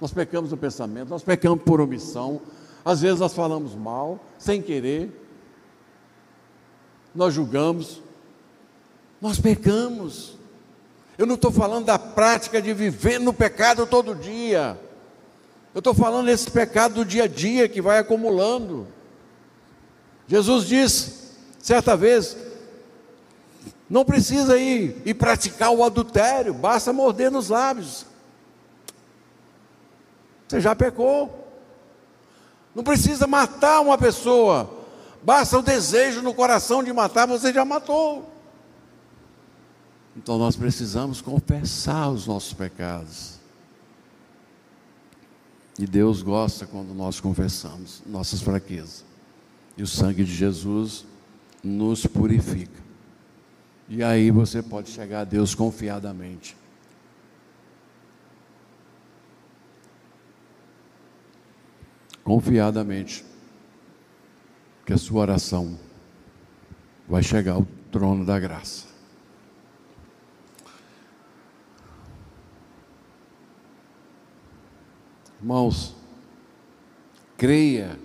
[0.00, 2.40] nós pecamos no pensamento, nós pecamos por omissão,
[2.82, 5.10] às vezes nós falamos mal, sem querer,
[7.14, 8.00] nós julgamos,
[9.20, 10.38] nós pecamos.
[11.18, 14.80] Eu não estou falando da prática de viver no pecado todo dia.
[15.74, 18.88] Eu estou falando desse pecado do dia a dia que vai acumulando.
[20.26, 21.12] Jesus disse,
[21.58, 22.36] certa vez,
[23.88, 28.06] não precisa ir e praticar o adultério, basta morder nos lábios.
[30.48, 31.42] Você já pecou.
[32.74, 34.68] Não precisa matar uma pessoa,
[35.22, 38.28] basta o desejo no coração de matar, você já matou.
[40.16, 43.34] Então nós precisamos confessar os nossos pecados.
[45.78, 49.04] E Deus gosta quando nós confessamos nossas fraquezas.
[49.76, 51.04] E o sangue de Jesus
[51.62, 52.82] nos purifica.
[53.88, 56.56] E aí você pode chegar a Deus confiadamente.
[62.22, 63.24] Confiadamente.
[64.86, 65.78] Que a sua oração
[67.08, 68.86] vai chegar ao trono da graça.
[75.40, 75.94] Irmãos,
[77.36, 77.98] creia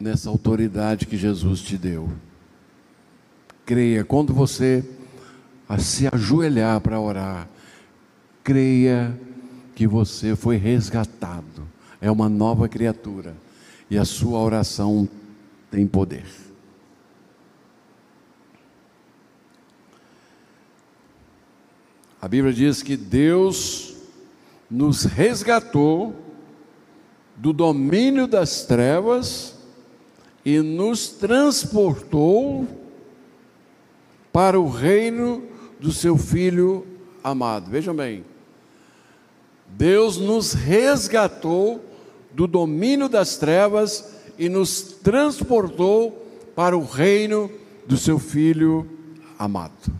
[0.00, 2.10] nessa autoridade que Jesus te deu.
[3.66, 4.82] Creia, quando você
[5.78, 7.48] se ajoelhar para orar,
[8.42, 9.16] creia
[9.74, 11.68] que você foi resgatado,
[12.00, 13.36] é uma nova criatura
[13.90, 15.08] e a sua oração
[15.70, 16.26] tem poder.
[22.20, 23.96] A Bíblia diz que Deus
[24.70, 26.14] nos resgatou
[27.36, 29.59] do domínio das trevas
[30.44, 32.66] e nos transportou
[34.32, 35.44] para o reino
[35.78, 36.86] do seu Filho
[37.22, 37.70] amado.
[37.70, 38.24] Vejam bem,
[39.68, 41.84] Deus nos resgatou
[42.32, 47.50] do domínio das trevas e nos transportou para o reino
[47.86, 48.88] do seu Filho
[49.38, 49.92] amado.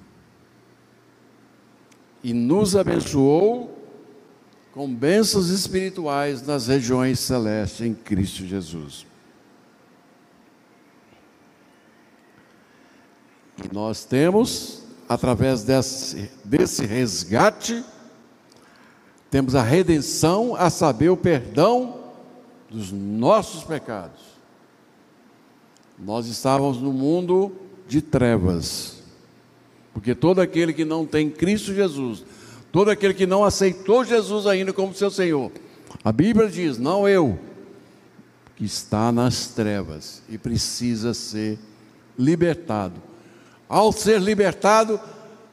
[2.22, 3.76] E nos abençoou
[4.72, 9.09] com bênçãos espirituais nas regiões celestes em Cristo Jesus.
[13.64, 17.84] E nós temos, através desse, desse resgate,
[19.30, 22.00] temos a redenção, a saber, o perdão
[22.68, 24.20] dos nossos pecados.
[25.98, 27.52] Nós estávamos no mundo
[27.86, 29.02] de trevas,
[29.92, 32.24] porque todo aquele que não tem Cristo Jesus,
[32.72, 35.52] todo aquele que não aceitou Jesus ainda como seu Senhor,
[36.02, 37.38] a Bíblia diz, não eu,
[38.56, 41.58] que está nas trevas e precisa ser
[42.18, 43.09] libertado.
[43.70, 45.00] Ao ser libertado,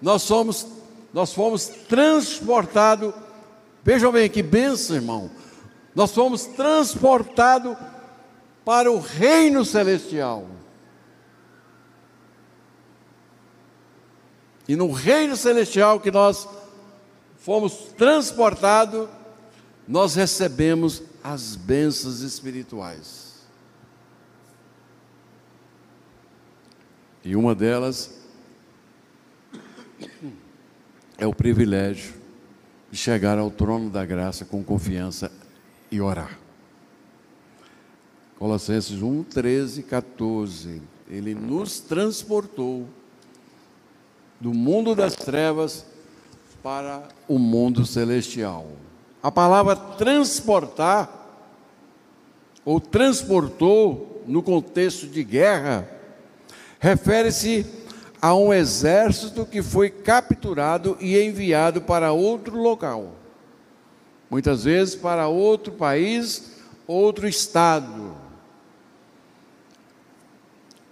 [0.02, 0.68] nós somos,
[1.14, 3.14] nós fomos transportados
[3.88, 5.32] Vejam bem que benção, irmão.
[5.96, 7.78] Nós fomos transportados
[8.66, 10.46] para o reino celestial.
[14.68, 16.46] E no reino celestial que nós
[17.38, 19.08] fomos transportados,
[19.88, 23.27] nós recebemos as bênçãos espirituais.
[27.28, 28.22] E uma delas
[31.18, 32.14] é o privilégio
[32.90, 35.30] de chegar ao trono da graça com confiança
[35.92, 36.40] e orar.
[38.40, 40.82] Colossenses 1, 13, 14.
[41.10, 42.88] Ele nos transportou
[44.40, 45.86] do mundo das trevas
[46.64, 48.68] para o mundo celestial.
[49.22, 51.12] A palavra transportar,
[52.64, 55.97] ou transportou, no contexto de guerra,
[56.80, 57.66] refere-se
[58.22, 63.14] a um exército que foi capturado e enviado para outro local.
[64.30, 68.16] Muitas vezes para outro país, outro estado.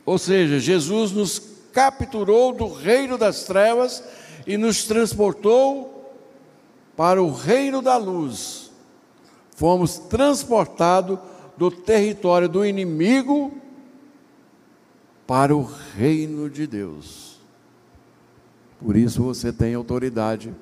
[0.06, 1.42] Ou seja, Jesus nos
[1.74, 4.04] capturou do reino das trevas
[4.46, 6.16] e nos transportou
[6.96, 8.72] para o reino da luz.
[9.56, 11.20] Fomos transportados
[11.58, 13.52] do território do inimigo
[15.28, 15.64] para o
[15.96, 17.40] reino de Deus.
[18.80, 20.54] Por isso você tem autoridade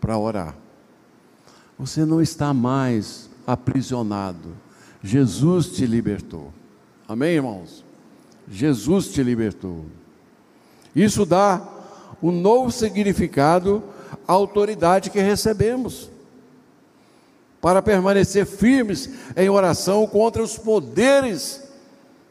[0.00, 0.54] para orar.
[1.78, 4.56] Você não está mais aprisionado.
[5.02, 6.52] Jesus te libertou.
[7.08, 7.84] Amém, irmãos?
[8.48, 9.86] Jesus te libertou.
[10.94, 11.66] Isso dá
[12.22, 13.82] um novo significado
[14.26, 16.10] à autoridade que recebemos.
[17.60, 21.62] Para permanecer firmes em oração contra os poderes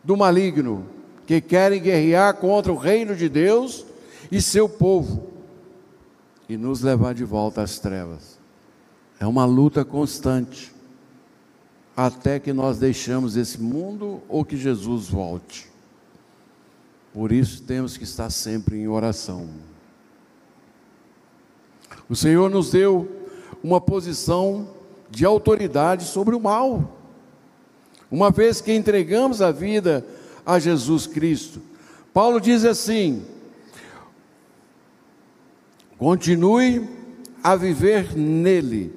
[0.04, 0.95] do maligno
[1.26, 3.86] que querem guerrear contra o reino de Deus
[4.32, 5.28] e seu povo
[6.48, 8.40] e nos levar de volta às trevas.
[9.20, 10.74] É uma luta constante
[11.96, 15.70] até que nós deixamos esse mundo ou que Jesus volte.
[17.14, 19.50] Por isso temos que estar sempre em oração.
[22.10, 23.10] O Senhor nos deu
[23.64, 24.70] uma posição
[25.10, 26.98] de autoridade sobre o mal.
[28.12, 30.06] Uma vez que entregamos a vida
[30.46, 31.62] a Jesus Cristo.
[32.14, 33.26] Paulo diz assim:
[35.98, 36.88] continue
[37.44, 38.94] a viver nele,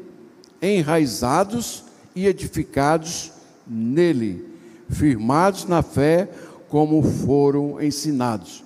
[0.60, 1.84] enraizados
[2.14, 3.32] e edificados
[3.66, 4.44] nele,
[4.88, 6.28] firmados na fé
[6.68, 8.64] como foram ensinados,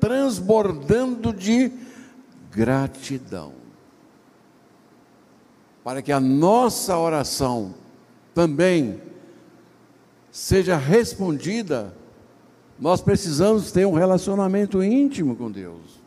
[0.00, 1.70] transbordando de
[2.50, 3.52] gratidão.
[5.84, 7.74] Para que a nossa oração
[8.34, 9.00] também
[10.30, 11.94] seja respondida,
[12.78, 16.00] nós precisamos ter um relacionamento íntimo com Deus.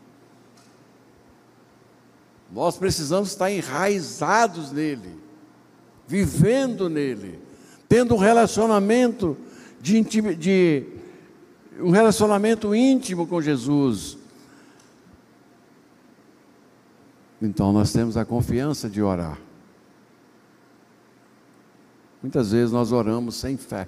[2.52, 5.18] Nós precisamos estar enraizados nele,
[6.06, 7.40] vivendo nele,
[7.88, 9.36] tendo um relacionamento
[9.80, 10.02] de,
[10.36, 10.86] de
[11.80, 14.16] um relacionamento íntimo com Jesus.
[17.42, 19.38] Então nós temos a confiança de orar.
[22.22, 23.86] Muitas vezes nós oramos sem fé.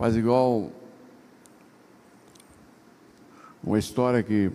[0.00, 0.72] Faz igual
[3.62, 4.50] uma história que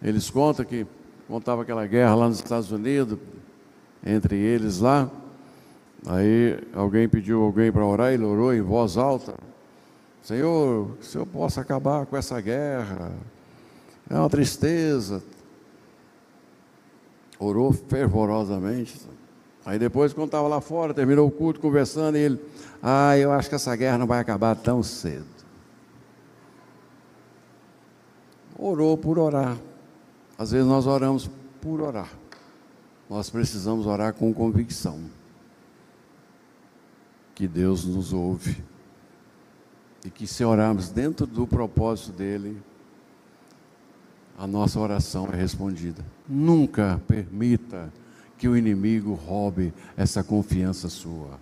[0.00, 0.86] eles contam que
[1.26, 3.18] contava aquela guerra lá nos Estados Unidos,
[4.06, 5.10] entre eles lá.
[6.06, 9.34] Aí alguém pediu alguém para orar, ele orou em voz alta.
[10.22, 13.10] Senhor, que o Senhor possa acabar com essa guerra.
[14.08, 15.24] É uma tristeza.
[17.36, 18.96] Orou fervorosamente.
[19.66, 22.40] Aí depois, quando estava lá fora, terminou o culto conversando, e ele,
[22.80, 25.26] ah, eu acho que essa guerra não vai acabar tão cedo.
[28.56, 29.58] Orou por orar.
[30.38, 31.28] Às vezes nós oramos
[31.60, 32.08] por orar.
[33.10, 35.00] Nós precisamos orar com convicção.
[37.34, 38.62] Que Deus nos ouve.
[40.04, 42.62] E que se orarmos dentro do propósito dEle,
[44.38, 46.04] a nossa oração é respondida.
[46.28, 47.92] Nunca permita
[48.38, 51.38] que o inimigo roube essa confiança sua.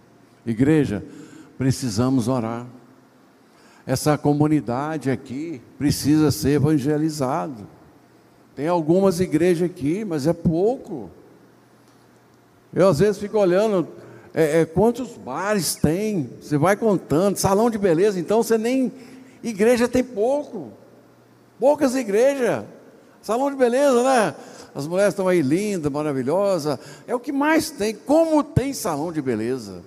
[0.47, 1.05] Igreja,
[1.59, 2.67] precisamos orar.
[3.87, 7.67] Essa comunidade aqui precisa ser evangelizado.
[8.55, 11.11] Tem algumas igrejas aqui, mas é pouco.
[12.73, 13.87] Eu às vezes fico olhando
[14.33, 16.31] é, é, quantos bares tem.
[16.41, 18.93] Você vai contando, salão de beleza, então você nem.
[19.43, 20.73] Igreja tem pouco.
[21.59, 22.65] Poucas igrejas.
[23.21, 24.35] Salão de beleza, né?
[24.75, 26.79] As mulheres estão aí lindas, maravilhosas.
[27.07, 27.95] É o que mais tem.
[27.95, 29.83] Como tem salão de beleza?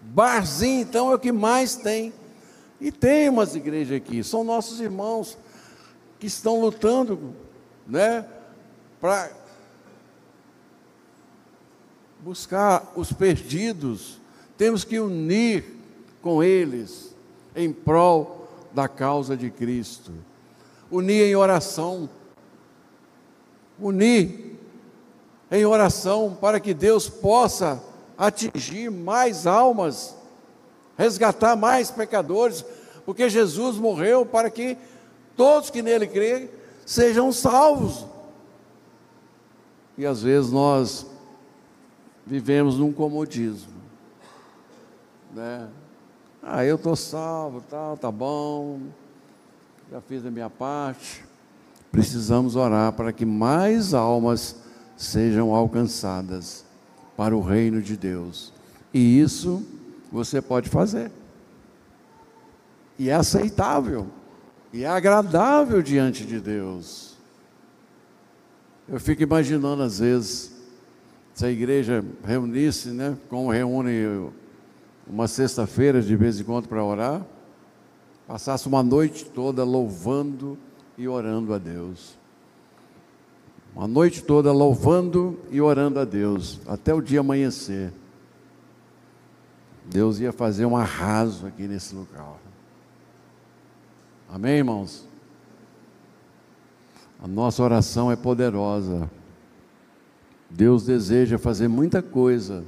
[0.00, 2.12] Barzinho, então, é o que mais tem.
[2.80, 5.38] E tem umas igrejas aqui, são nossos irmãos
[6.18, 7.32] que estão lutando,
[7.86, 8.26] né,
[9.00, 9.30] para
[12.20, 14.20] buscar os perdidos.
[14.58, 15.64] Temos que unir
[16.20, 17.14] com eles
[17.54, 20.12] em prol da causa de Cristo.
[20.90, 22.08] Unir em oração.
[23.78, 24.58] Unir
[25.50, 27.82] em oração para que Deus possa
[28.16, 30.14] atingir mais almas
[30.96, 32.64] resgatar mais pecadores,
[33.04, 34.76] porque Jesus morreu para que
[35.36, 36.48] todos que nele creem
[36.86, 38.06] sejam salvos.
[39.96, 41.06] E às vezes nós
[42.26, 43.72] vivemos num comodismo,
[45.32, 45.68] né?
[46.42, 48.80] Ah, eu estou salvo, tal, tá bom,
[49.90, 51.23] já fiz a minha parte.
[51.94, 54.56] Precisamos orar para que mais almas
[54.96, 56.64] sejam alcançadas
[57.16, 58.52] para o reino de Deus.
[58.92, 59.64] E isso
[60.10, 61.12] você pode fazer.
[62.98, 64.08] E é aceitável.
[64.72, 67.16] E é agradável diante de Deus.
[68.88, 70.52] Eu fico imaginando às vezes,
[71.32, 74.32] se a igreja reunisse, né, como reúne
[75.06, 77.24] uma sexta-feira de vez em quando para orar,
[78.26, 80.58] passasse uma noite toda louvando
[80.96, 82.16] e orando a Deus.
[83.74, 87.92] Uma noite toda louvando e orando a Deus, até o dia amanhecer.
[89.84, 92.40] Deus ia fazer um arraso aqui nesse local.
[94.28, 95.06] Amém, irmãos?
[97.20, 99.10] A nossa oração é poderosa.
[100.48, 102.64] Deus deseja fazer muita coisa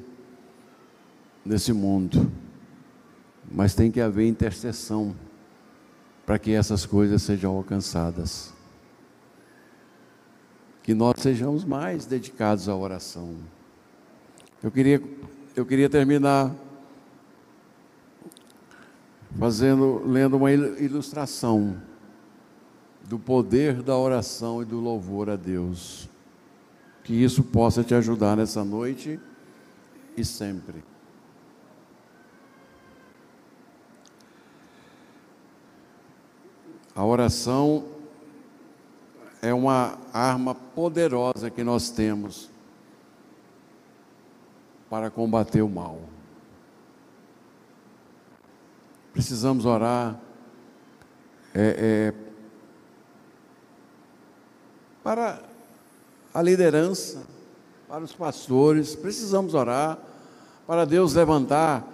[1.44, 2.30] nesse mundo,
[3.50, 5.14] mas tem que haver intercessão
[6.26, 8.52] para que essas coisas sejam alcançadas.
[10.82, 13.36] Que nós sejamos mais dedicados à oração.
[14.60, 15.00] Eu queria,
[15.54, 16.52] eu queria terminar
[19.38, 21.80] fazendo, lendo uma ilustração
[23.04, 26.08] do poder da oração e do louvor a Deus.
[27.04, 29.20] Que isso possa te ajudar nessa noite
[30.16, 30.82] e sempre.
[36.96, 37.84] A oração
[39.42, 42.48] é uma arma poderosa que nós temos
[44.88, 46.00] para combater o mal.
[49.12, 50.18] Precisamos orar
[51.54, 52.14] é, é,
[55.04, 55.42] para
[56.32, 57.26] a liderança,
[57.86, 59.98] para os pastores, precisamos orar
[60.66, 61.86] para Deus levantar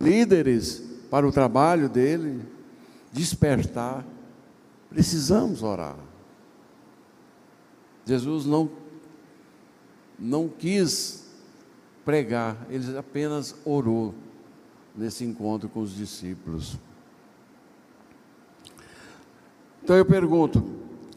[0.00, 0.80] líderes
[1.10, 2.40] para o trabalho dele,
[3.12, 4.13] despertar.
[4.94, 5.96] Precisamos orar.
[8.06, 8.70] Jesus não,
[10.16, 11.28] não quis
[12.04, 14.14] pregar, ele apenas orou
[14.94, 16.78] nesse encontro com os discípulos.
[19.82, 20.64] Então eu pergunto: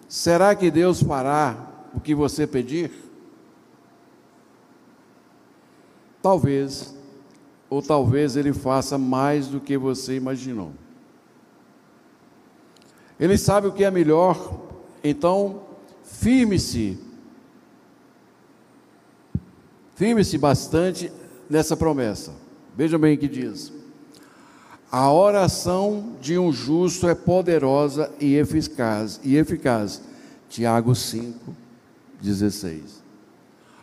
[0.09, 2.91] será que Deus fará o que você pedir?
[6.19, 6.95] Talvez,
[7.69, 10.71] ou talvez Ele faça mais do que você imaginou.
[13.19, 14.59] Ele sabe o que é melhor,
[15.03, 15.61] então
[16.03, 16.97] firme-se,
[19.95, 21.11] firme-se bastante
[21.49, 22.33] nessa promessa.
[22.75, 23.73] Veja bem o que diz.
[24.91, 30.01] A oração de um justo é poderosa e eficaz, e eficaz.
[30.49, 31.55] Tiago 5,
[32.21, 33.03] 16.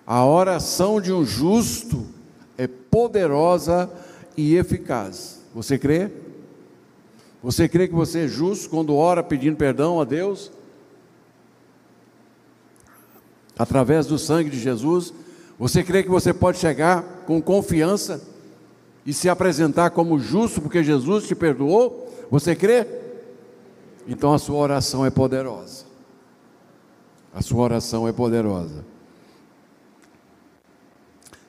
[0.06, 2.06] A oração de um justo
[2.56, 3.90] é poderosa
[4.36, 5.40] e eficaz.
[5.54, 6.10] Você crê?
[7.44, 10.50] Você crê que você é justo quando ora pedindo perdão a Deus?
[13.58, 15.12] Através do sangue de Jesus?
[15.58, 18.22] Você crê que você pode chegar com confiança
[19.04, 22.10] e se apresentar como justo porque Jesus te perdoou?
[22.30, 22.86] Você crê?
[24.08, 25.84] Então a sua oração é poderosa.
[27.34, 28.86] A sua oração é poderosa.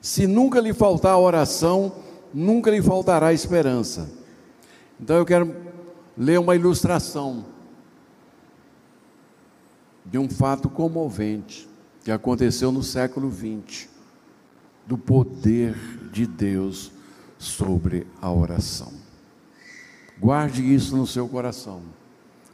[0.02, 1.94] Se nunca lhe faltar oração,
[2.34, 4.10] nunca lhe faltará esperança.
[5.00, 5.64] Então eu quero
[6.18, 7.46] ler uma ilustração
[10.06, 11.68] de um fato comovente
[12.04, 13.90] que aconteceu no século XX,
[14.86, 15.76] do poder
[16.12, 16.92] de Deus
[17.38, 18.94] sobre a oração.
[20.20, 21.82] Guarde isso no seu coração.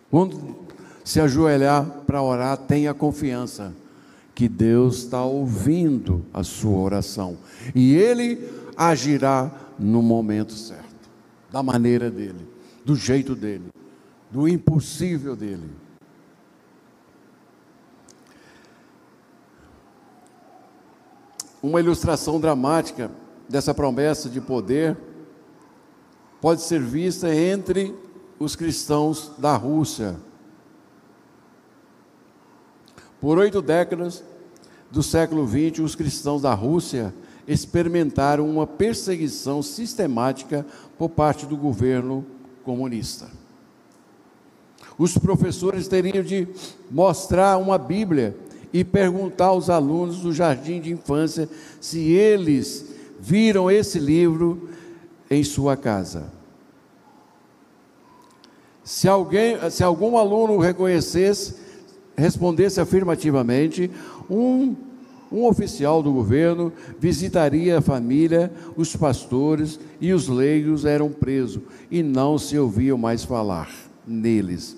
[0.10, 0.58] Quando
[1.04, 3.74] se ajoelhar para orar, tenha confiança
[4.34, 7.38] que Deus está ouvindo a sua oração
[7.76, 8.40] e Ele
[8.76, 11.10] agirá no momento certo,
[11.52, 12.48] da maneira dele,
[12.84, 13.70] do jeito dele,
[14.30, 15.70] do impossível dele.
[21.62, 23.12] Uma ilustração dramática
[23.48, 24.98] dessa promessa de poder
[26.40, 27.96] pode ser vista entre
[28.40, 30.16] os cristãos da Rússia.
[33.20, 34.24] Por oito décadas
[34.90, 37.14] do século XX, os cristãos da Rússia
[37.48, 40.66] experimentaram uma perseguição sistemática
[40.98, 42.26] por parte do governo
[42.64, 43.30] comunista.
[44.98, 46.48] Os professores teriam de
[46.90, 48.36] mostrar uma Bíblia
[48.74, 51.50] e perguntar aos alunos do jardim de infância
[51.80, 54.70] se eles viram esse livro
[55.30, 56.32] em sua casa.
[58.84, 61.56] Se, alguém, se algum aluno reconhecesse,
[62.16, 63.90] respondesse afirmativamente,
[64.30, 64.76] um,
[65.32, 72.04] um oficial do governo visitaria a família, os pastores e os leigos eram presos e
[72.04, 73.70] não se ouviam mais falar
[74.06, 74.76] neles.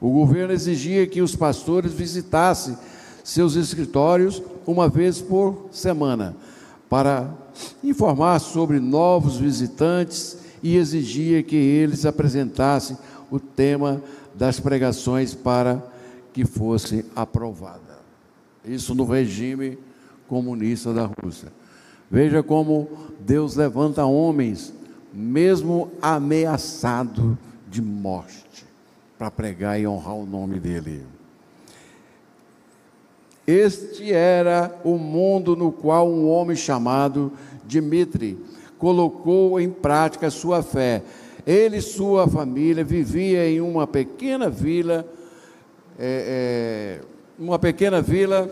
[0.00, 2.76] O governo exigia que os pastores visitassem
[3.22, 6.36] seus escritórios uma vez por semana
[6.88, 7.32] para
[7.82, 12.96] informar sobre novos visitantes e exigia que eles apresentassem
[13.30, 14.02] o tema
[14.34, 15.82] das pregações para
[16.32, 17.83] que fosse aprovada.
[18.64, 19.78] Isso no regime
[20.26, 21.52] comunista da Rússia.
[22.10, 22.88] Veja como
[23.20, 24.72] Deus levanta homens,
[25.12, 27.38] mesmo ameaçado
[27.68, 28.64] de morte,
[29.18, 31.04] para pregar e honrar o nome dele.
[33.46, 37.32] Este era o mundo no qual um homem chamado
[37.66, 38.38] Dimitri
[38.78, 41.02] colocou em prática sua fé.
[41.46, 45.06] Ele e sua família vivia em uma pequena vila,
[45.98, 48.48] é, é, uma pequena vila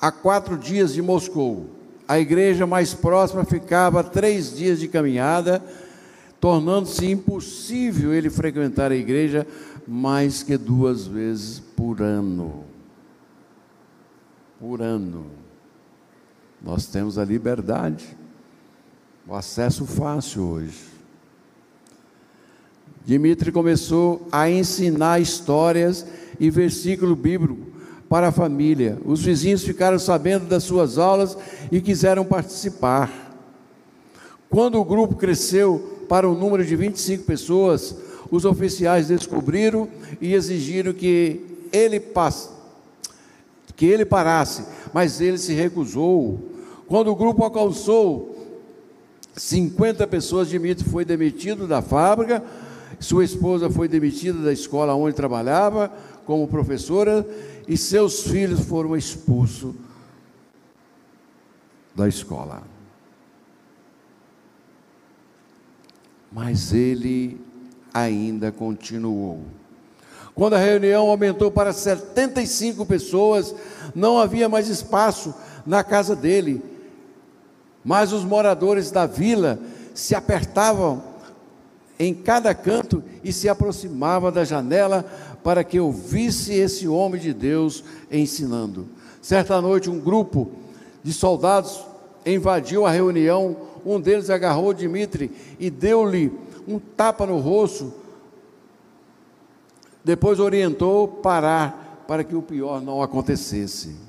[0.00, 1.70] a quatro dias de Moscou.
[2.06, 5.64] A igreja mais próxima ficava a três dias de caminhada,
[6.38, 9.46] tornando-se impossível ele frequentar a igreja
[9.88, 12.64] mais que duas vezes por ano.
[14.60, 15.26] Por ano.
[16.62, 18.16] Nós temos a liberdade,
[19.26, 20.93] o acesso fácil hoje.
[23.04, 26.06] Dimitri começou a ensinar histórias
[26.40, 27.66] e versículo bíblico
[28.08, 28.98] para a família.
[29.04, 31.36] Os vizinhos ficaram sabendo das suas aulas
[31.70, 33.10] e quiseram participar.
[34.48, 37.94] Quando o grupo cresceu para um número de 25 pessoas,
[38.30, 39.88] os oficiais descobriram
[40.20, 41.40] e exigiram que
[41.72, 42.48] ele passe,
[43.76, 46.38] que ele parasse, mas ele se recusou.
[46.86, 48.34] Quando o grupo alcançou
[49.36, 52.42] 50 pessoas, Dimitri foi demitido da fábrica,
[53.04, 55.92] sua esposa foi demitida da escola onde trabalhava
[56.24, 57.26] como professora
[57.68, 59.74] e seus filhos foram expulsos
[61.94, 62.62] da escola.
[66.32, 67.38] Mas ele
[67.92, 69.44] ainda continuou.
[70.34, 73.54] Quando a reunião aumentou para 75 pessoas,
[73.94, 75.32] não havia mais espaço
[75.64, 76.60] na casa dele.
[77.84, 79.60] Mas os moradores da vila
[79.94, 81.13] se apertavam
[81.98, 85.04] em cada canto e se aproximavam da janela
[85.42, 88.88] para que ouvisse esse homem de Deus ensinando.
[89.20, 90.50] Certa noite, um grupo
[91.02, 91.84] de soldados
[92.26, 93.56] invadiu a reunião.
[93.84, 96.32] Um deles agarrou Dimitri e deu-lhe
[96.66, 97.92] um tapa no rosto.
[100.02, 104.03] Depois orientou parar para que o pior não acontecesse.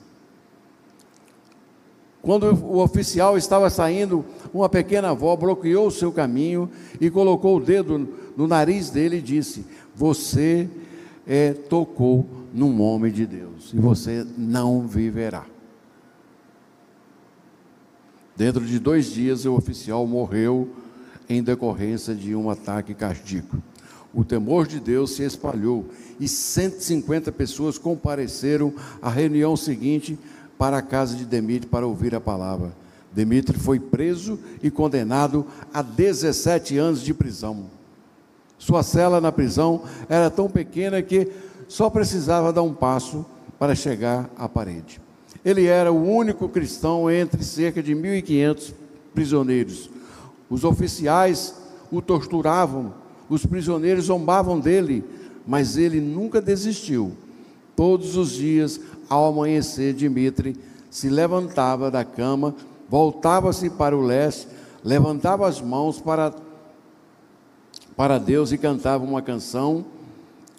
[2.26, 6.67] Quando o oficial estava saindo, uma pequena avó bloqueou o seu caminho
[6.99, 9.63] e colocou o dedo no nariz dele e disse:
[9.95, 10.67] Você
[11.28, 15.45] é, tocou num homem de Deus e você não viverá.
[18.36, 20.67] Dentro de dois dias, o oficial morreu
[21.30, 23.61] em decorrência de um ataque cardíaco.
[24.11, 25.86] O temor de Deus se espalhou
[26.19, 30.17] e 150 pessoas compareceram à reunião seguinte
[30.58, 32.72] para a casa de Demetrio para ouvir a palavra.
[33.12, 37.66] Demetrio foi preso e condenado a 17 anos de prisão.
[38.58, 41.32] Sua cela na prisão era tão pequena que
[41.68, 43.26] só precisava dar um passo
[43.58, 45.01] para chegar à parede.
[45.43, 48.74] Ele era o único cristão entre cerca de 1.500
[49.14, 49.89] prisioneiros.
[50.49, 51.56] Os oficiais
[51.91, 52.93] o torturavam,
[53.30, 55.03] os prisioneiros zombavam dele,
[55.45, 57.14] mas ele nunca desistiu.
[57.76, 58.80] Todos os dias
[59.10, 60.58] ao amanhecer, Dimitri
[60.89, 62.56] se levantava da cama,
[62.89, 64.47] voltava-se para o leste,
[64.84, 66.34] levantava as mãos para,
[67.95, 69.86] para Deus e cantava uma canção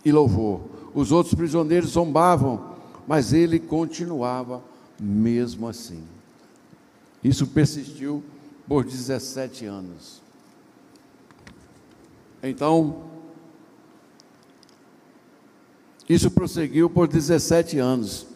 [0.05, 0.61] e louvor.
[0.95, 2.75] Os outros prisioneiros zombavam,
[3.07, 4.63] mas ele continuava
[5.01, 6.03] mesmo assim.
[7.23, 8.23] Isso persistiu
[8.69, 10.21] por 17 anos.
[12.43, 13.05] Então,
[16.09, 18.27] isso prosseguiu por 17 anos.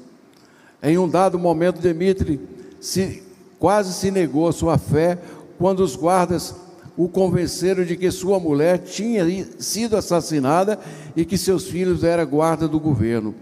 [0.83, 2.41] Em um dado momento, Demitri
[2.81, 3.23] se,
[3.59, 5.19] quase se negou a sua fé
[5.59, 6.55] quando os guardas
[6.97, 9.25] o convenceram de que sua mulher tinha
[9.59, 10.79] sido assassinada
[11.17, 13.35] e que seus filhos eram guarda do governo.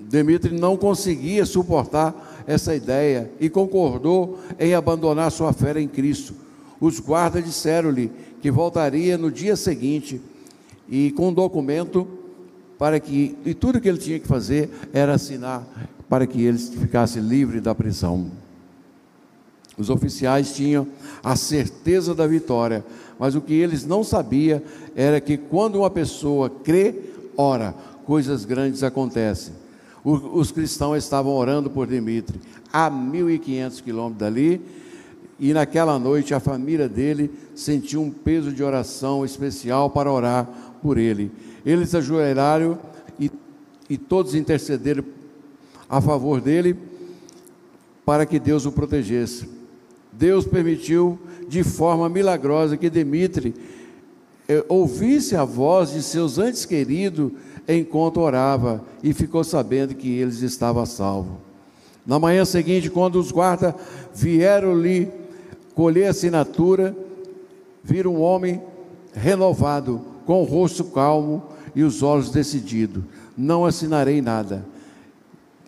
[0.00, 6.34] Demitri não conseguia suportar essa ideia e concordou em abandonar sua fé em Cristo.
[6.80, 10.20] Os guardas disseram-lhe que voltaria no dia seguinte
[10.88, 12.06] e com um documento
[12.82, 15.64] para que, e tudo que ele tinha que fazer era assinar
[16.08, 18.28] para que ele ficasse livre da prisão.
[19.78, 20.88] Os oficiais tinham
[21.22, 22.84] a certeza da vitória,
[23.20, 24.60] mas o que eles não sabiam
[24.96, 26.92] era que quando uma pessoa crê,
[27.36, 27.72] ora,
[28.04, 29.54] coisas grandes acontecem.
[30.02, 32.40] Os cristãos estavam orando por Dimitri
[32.72, 34.60] a 1.500 quilômetros dali,
[35.38, 40.98] e naquela noite a família dele sentiu um peso de oração especial para orar por
[40.98, 41.30] ele.
[41.64, 42.78] Eles ajoelharam
[43.18, 43.30] e,
[43.88, 45.04] e todos intercederam
[45.88, 46.76] a favor dele
[48.04, 49.48] para que Deus o protegesse.
[50.12, 51.18] Deus permitiu
[51.48, 53.54] de forma milagrosa que Demitri
[54.48, 57.32] eh, ouvisse a voz de seus antes queridos
[57.66, 61.36] enquanto orava e ficou sabendo que eles estavam salvos.
[62.04, 63.74] Na manhã seguinte, quando os guardas
[64.12, 65.08] vieram lhe
[65.74, 66.96] colher a assinatura,
[67.82, 68.60] viram um homem
[69.14, 71.44] renovado, com o rosto calmo
[71.74, 73.02] e os olhos decididos:
[73.36, 74.64] Não assinarei nada.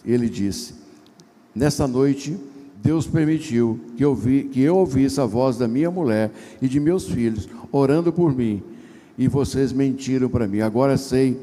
[0.04, 0.74] Ele disse:
[1.54, 2.36] Nessa noite,
[2.82, 6.30] Deus permitiu que eu, vi, que eu ouvisse a voz da minha mulher
[6.60, 8.62] e de meus filhos orando por mim,
[9.16, 10.60] e vocês mentiram para mim.
[10.60, 11.40] Agora sei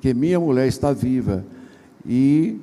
[0.00, 1.44] que minha mulher está viva
[2.06, 2.60] e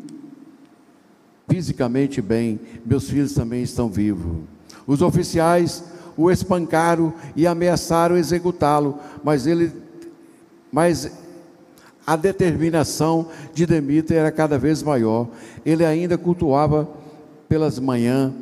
[1.49, 4.43] fisicamente bem, meus filhos também estão vivos.
[4.87, 5.83] Os oficiais
[6.15, 9.71] o espancaram e ameaçaram executá-lo, mas ele
[10.71, 11.11] mas
[12.05, 15.27] a determinação de Demeter era cada vez maior.
[15.65, 16.89] Ele ainda cultuava
[17.47, 18.33] pelas manhãs,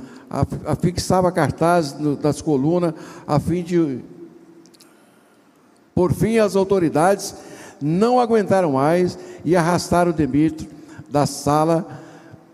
[0.66, 2.94] afixava cartazes das colunas,
[3.28, 4.00] a fim de.
[5.96, 7.36] Por fim, as autoridades
[7.82, 10.70] não aguentaram mais e arrastaram Demetrio
[11.10, 11.88] da sala,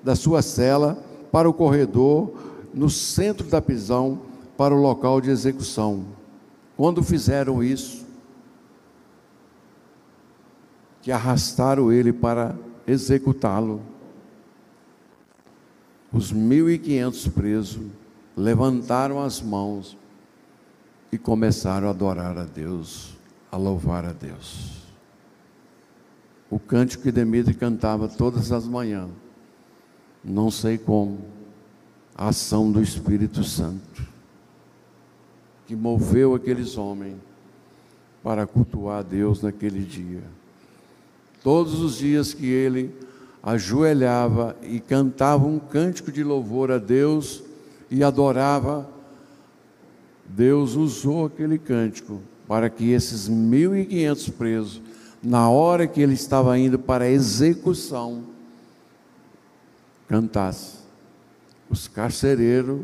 [0.03, 0.97] da sua cela,
[1.31, 2.33] para o corredor,
[2.73, 4.19] no centro da prisão,
[4.57, 6.05] para o local de execução.
[6.77, 8.04] Quando fizeram isso,
[11.05, 13.79] que arrastaram ele para executá-lo.
[16.11, 17.85] Os mil e quinhentos presos
[18.35, 19.95] levantaram as mãos
[21.11, 23.15] e começaram a adorar a Deus,
[23.51, 24.81] a louvar a Deus.
[26.49, 29.11] O cântico que Demetri cantava todas as manhãs,
[30.23, 31.19] não sei como,
[32.17, 34.03] a ação do Espírito Santo,
[35.67, 37.17] que moveu aqueles homens
[38.23, 40.23] para cultuar a Deus naquele dia.
[41.45, 42.91] Todos os dias que ele
[43.43, 47.43] ajoelhava e cantava um cântico de louvor a Deus
[47.87, 48.89] e adorava,
[50.25, 54.81] Deus usou aquele cântico para que esses 1.500 presos,
[55.21, 58.23] na hora que ele estava indo para a execução,
[60.07, 60.79] cantassem.
[61.69, 62.81] Os carcereiros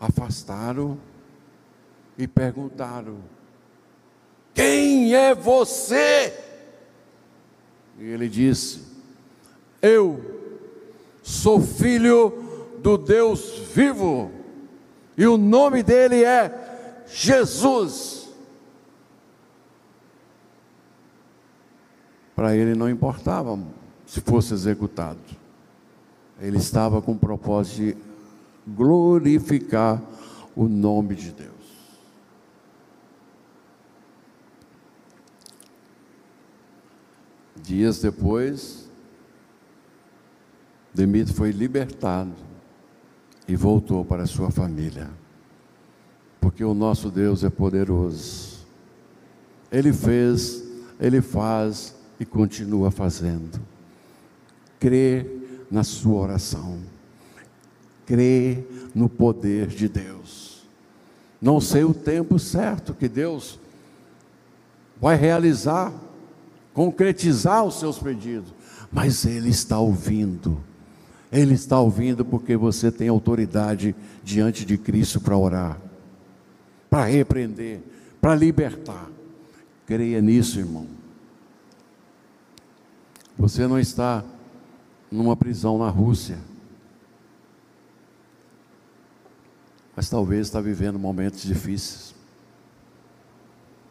[0.00, 0.96] afastaram
[2.16, 3.16] e perguntaram:
[4.54, 6.51] Quem é você?
[8.02, 8.80] E ele disse:
[9.80, 10.20] Eu
[11.22, 12.32] sou filho
[12.82, 14.28] do Deus vivo,
[15.16, 18.28] e o nome dele é Jesus.
[22.34, 23.56] Para ele não importava
[24.04, 25.20] se fosse executado,
[26.40, 27.96] ele estava com o propósito de
[28.66, 30.02] glorificar
[30.56, 31.51] o nome de Deus.
[37.62, 38.90] Dias depois,
[40.92, 42.34] Demetrio foi libertado
[43.46, 45.08] e voltou para sua família,
[46.40, 48.66] porque o nosso Deus é poderoso.
[49.70, 50.64] Ele fez,
[51.00, 53.60] ele faz e continua fazendo.
[54.78, 55.24] Crê
[55.70, 56.80] na sua oração,
[58.04, 60.66] crê no poder de Deus.
[61.40, 63.58] Não sei o tempo certo que Deus
[65.00, 65.92] vai realizar
[66.72, 68.52] concretizar os seus pedidos,
[68.90, 70.62] mas Ele está ouvindo.
[71.30, 75.80] Ele está ouvindo porque você tem autoridade diante de Cristo para orar,
[76.90, 77.80] para repreender,
[78.20, 79.08] para libertar.
[79.86, 80.86] Creia nisso, irmão.
[83.38, 84.22] Você não está
[85.10, 86.38] numa prisão na Rússia,
[89.96, 92.14] mas talvez está vivendo momentos difíceis.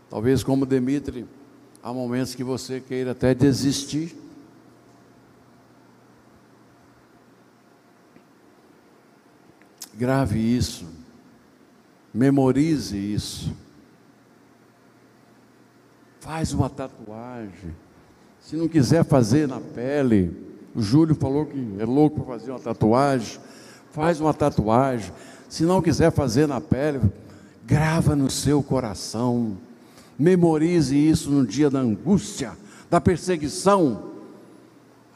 [0.10, 1.26] Talvez como Demitri
[1.84, 4.16] Há momentos que você queira até desistir.
[9.96, 10.86] Grave isso.
[12.14, 13.56] Memorize isso.
[16.20, 17.76] Faz uma tatuagem.
[18.40, 20.36] Se não quiser fazer na pele,
[20.76, 23.40] o Júlio falou que é louco para fazer uma tatuagem.
[23.92, 25.12] Faz uma tatuagem.
[25.50, 27.02] Se não quiser fazer na pele,
[27.66, 29.58] grava no seu coração
[30.22, 32.56] Memorize isso no dia da angústia,
[32.92, 34.12] da perseguição.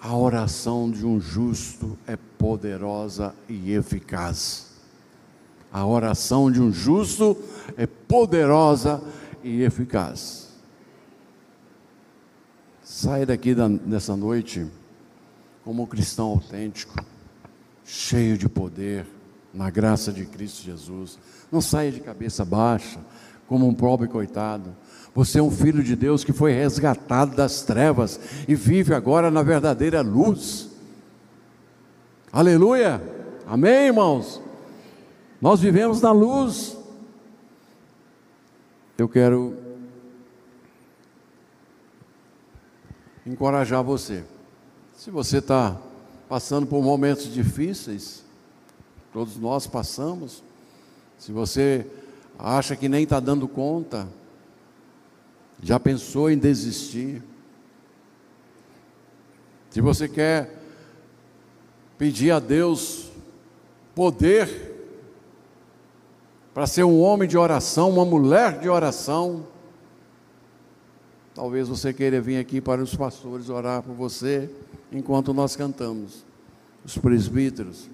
[0.02, 4.72] A oração de um justo é poderosa e eficaz.
[5.72, 7.38] A oração de um justo
[7.78, 9.00] é poderosa
[9.44, 10.50] e eficaz.
[12.84, 14.66] Sai daqui da, dessa noite
[15.64, 16.96] como um cristão autêntico,
[17.84, 19.06] cheio de poder,
[19.54, 21.20] na graça de Cristo Jesus.
[21.52, 23.00] Não saia de cabeça baixa,
[23.48, 24.76] como um pobre coitado.
[25.16, 29.42] Você é um filho de Deus que foi resgatado das trevas e vive agora na
[29.42, 30.70] verdadeira luz.
[32.34, 33.02] Aleluia!
[33.48, 34.42] Amém, irmãos?
[35.40, 36.78] Nós vivemos na luz.
[38.98, 39.56] Eu quero
[43.26, 44.22] encorajar você.
[44.98, 45.80] Se você está
[46.28, 48.22] passando por momentos difíceis,
[49.14, 50.44] todos nós passamos.
[51.18, 51.88] Se você
[52.38, 54.10] acha que nem está dando conta,
[55.62, 57.22] já pensou em desistir?
[59.70, 60.58] Se você quer
[61.98, 63.12] pedir a Deus
[63.94, 64.74] poder
[66.54, 69.46] para ser um homem de oração, uma mulher de oração,
[71.34, 74.50] talvez você queira vir aqui para os pastores orar por você
[74.92, 76.24] enquanto nós cantamos.
[76.86, 77.90] Os presbíteros.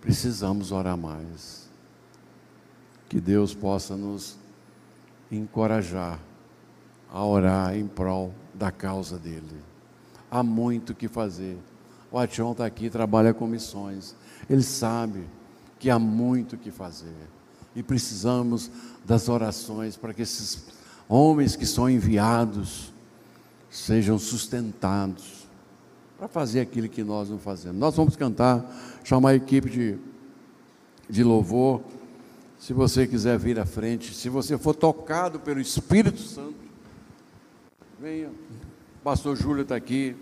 [0.00, 1.67] Precisamos orar mais.
[3.08, 4.36] Que Deus possa nos
[5.30, 6.20] encorajar
[7.10, 9.62] a orar em prol da causa dele.
[10.30, 11.56] Há muito o que fazer.
[12.10, 14.14] O Atião está aqui, trabalha com missões.
[14.48, 15.24] Ele sabe
[15.78, 17.14] que há muito o que fazer.
[17.74, 18.70] E precisamos
[19.04, 20.66] das orações para que esses
[21.08, 22.92] homens que são enviados
[23.70, 25.46] sejam sustentados
[26.18, 27.78] para fazer aquilo que nós não fazemos.
[27.78, 28.64] Nós vamos cantar,
[29.04, 29.98] chamar a equipe de,
[31.08, 31.80] de louvor.
[32.58, 36.68] Se você quiser vir à frente, se você for tocado pelo Espírito Santo,
[38.00, 38.28] Venha.
[38.28, 40.14] O pastor Júlio está aqui.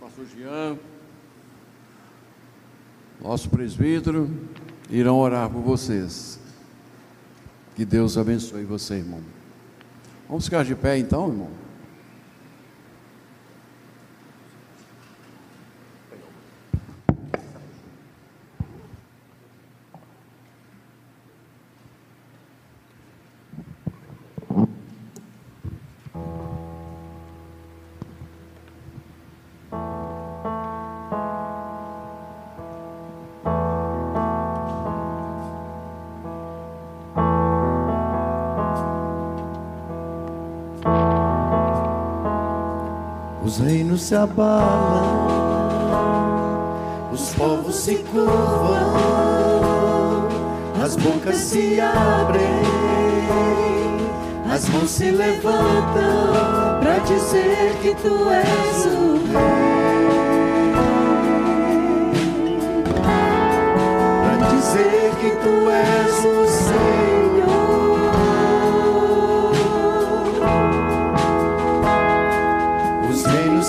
[0.00, 0.76] Pastor Jean.
[3.22, 4.28] Nosso presbítero
[4.90, 6.40] irão orar por vocês.
[7.76, 9.20] Que Deus abençoe você, irmão.
[10.28, 11.50] Vamos ficar de pé então, irmão?
[44.06, 45.26] Se abalam,
[47.12, 48.28] os povos se curvam,
[50.80, 52.62] as bocas se abrem,
[54.48, 59.96] as mãos se levantam para dizer que tu és o rei.
[64.22, 67.05] Para dizer que tu és o Senhor.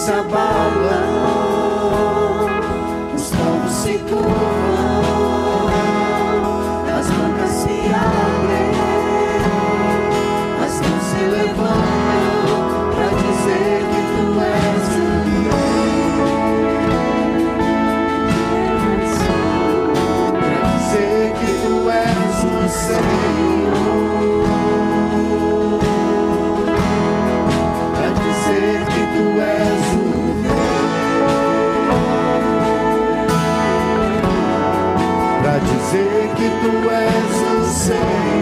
[0.07, 0.96] Reinos se
[36.67, 38.36] always the same.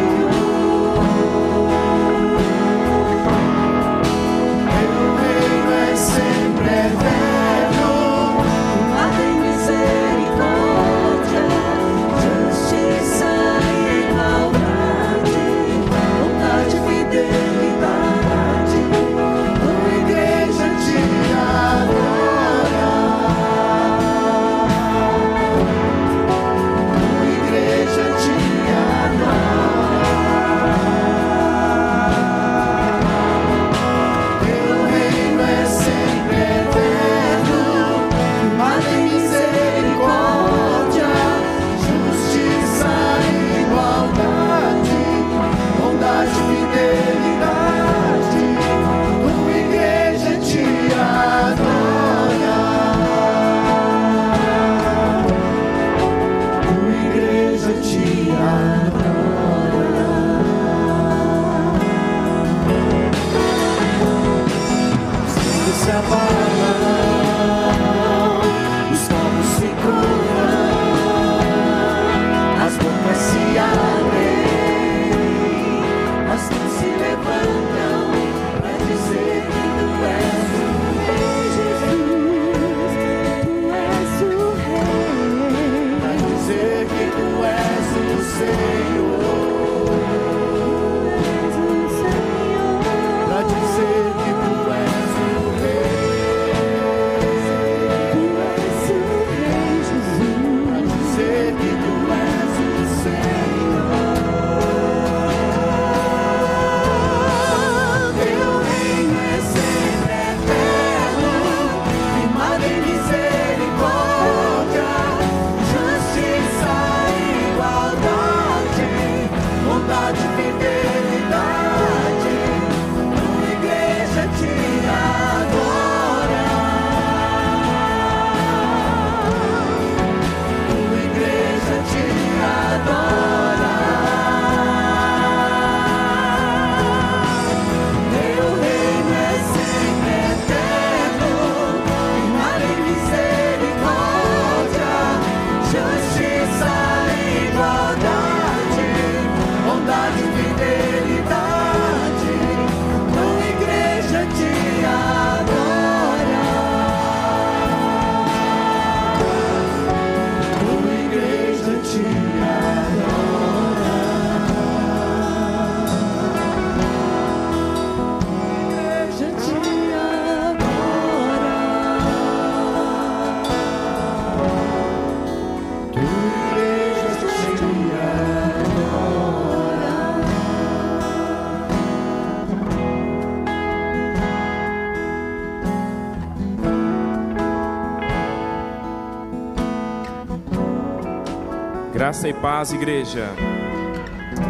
[192.05, 193.31] Graça e paz, igreja.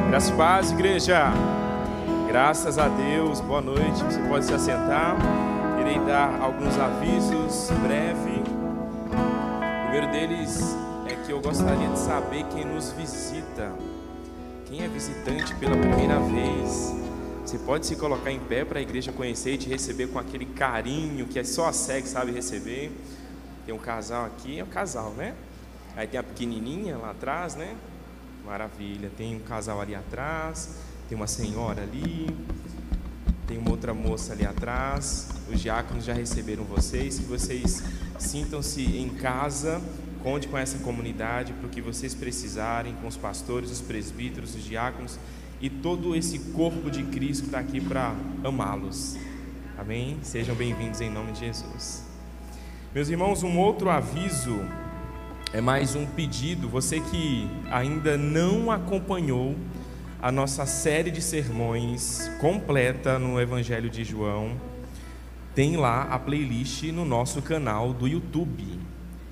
[0.10, 1.32] Graça e paz, igreja.
[2.28, 4.04] Graças a Deus, boa noite.
[4.04, 5.16] Você pode se assentar.
[5.80, 8.44] Irei dar alguns avisos breve.
[9.10, 10.76] O primeiro deles
[11.10, 13.72] é que eu gostaria de saber quem nos visita.
[14.66, 16.94] Quem é visitante pela primeira vez?
[17.46, 20.46] Você pode se colocar em pé para a igreja conhecer e te receber com aquele
[20.46, 22.92] carinho que só a SEG sabe receber.
[23.66, 25.34] Tem um casal aqui, é um casal, né?
[25.96, 27.76] Aí tem a pequenininha lá atrás, né?
[28.46, 29.10] Maravilha.
[29.16, 30.78] Tem um casal ali atrás,
[31.08, 32.28] tem uma senhora ali,
[33.48, 35.30] tem uma outra moça ali atrás.
[35.50, 37.82] Os diáconos já receberam vocês, que vocês
[38.20, 39.82] sintam-se em casa,
[40.22, 44.64] conte com essa comunidade para o que vocês precisarem, com os pastores, os presbíteros, os
[44.64, 45.18] diáconos
[45.62, 49.16] e todo esse corpo de Cristo está aqui para amá-los.
[49.78, 50.20] Amém?
[50.22, 52.04] Sejam bem-vindos em nome de Jesus.
[52.94, 54.60] Meus irmãos, um outro aviso
[55.56, 56.68] é mais um pedido.
[56.68, 59.56] Você que ainda não acompanhou
[60.22, 64.52] a nossa série de sermões completa no Evangelho de João,
[65.54, 68.66] tem lá a playlist no nosso canal do YouTube.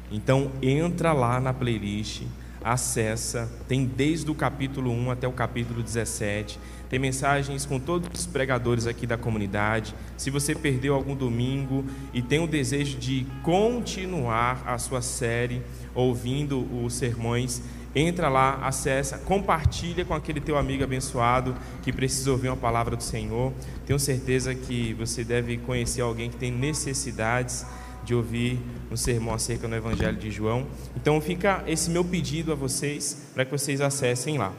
[0.09, 2.21] Então entra lá na playlist,
[2.63, 6.57] acessa, tem desde o capítulo 1 até o capítulo 17.
[6.93, 9.95] Tem mensagens com todos os pregadores aqui da comunidade.
[10.15, 11.83] Se você perdeu algum domingo
[12.13, 15.63] e tem o desejo de continuar a sua série,
[15.95, 17.63] ouvindo os sermões,
[17.95, 23.01] entra lá, acessa, compartilha com aquele teu amigo abençoado que precisa ouvir uma palavra do
[23.01, 23.51] Senhor.
[23.87, 27.65] Tenho certeza que você deve conhecer alguém que tem necessidades
[28.05, 28.59] de ouvir
[28.91, 30.67] um sermão acerca do Evangelho de João.
[30.95, 34.53] Então fica esse meu pedido a vocês para que vocês acessem lá.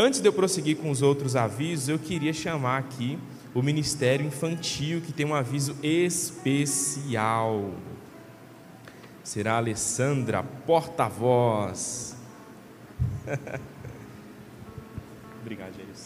[0.00, 3.18] Antes de eu prosseguir com os outros avisos, eu queria chamar aqui
[3.52, 7.72] o Ministério Infantil, que tem um aviso especial
[9.28, 12.16] será a Alessandra, porta-voz.
[15.42, 16.04] Obrigado, Jairus.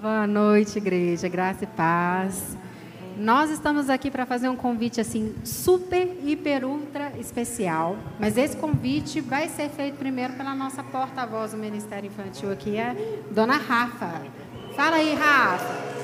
[0.00, 2.56] Boa noite, igreja, graça e paz.
[3.16, 9.22] Nós estamos aqui para fazer um convite assim super, hiper, ultra especial, mas esse convite
[9.22, 12.94] vai ser feito primeiro pela nossa porta-voz do Ministério Infantil aqui, a
[13.30, 14.22] Dona Rafa.
[14.74, 15.96] Fala aí, Rafa.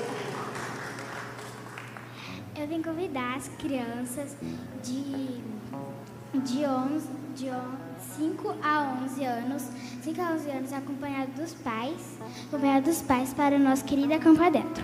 [2.58, 4.34] Eu vim convidar as crianças
[4.82, 5.42] de
[6.40, 7.50] de, 11, de
[8.16, 9.68] 5 a 11 anos,
[10.02, 14.50] 5 a 11 anos acompanhado dos pais, acompanhado dos pais para o nosso querido acampar
[14.50, 14.82] dentro.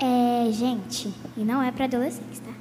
[0.00, 2.52] É, gente, e não é para adolescentes, tá?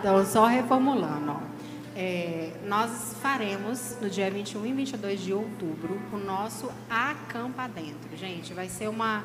[0.00, 1.56] Então, só reformulando, ó.
[1.98, 8.14] É, nós faremos no dia 21 e 22 de outubro o nosso Acampa Dentro.
[8.14, 9.24] Gente, vai ser uma,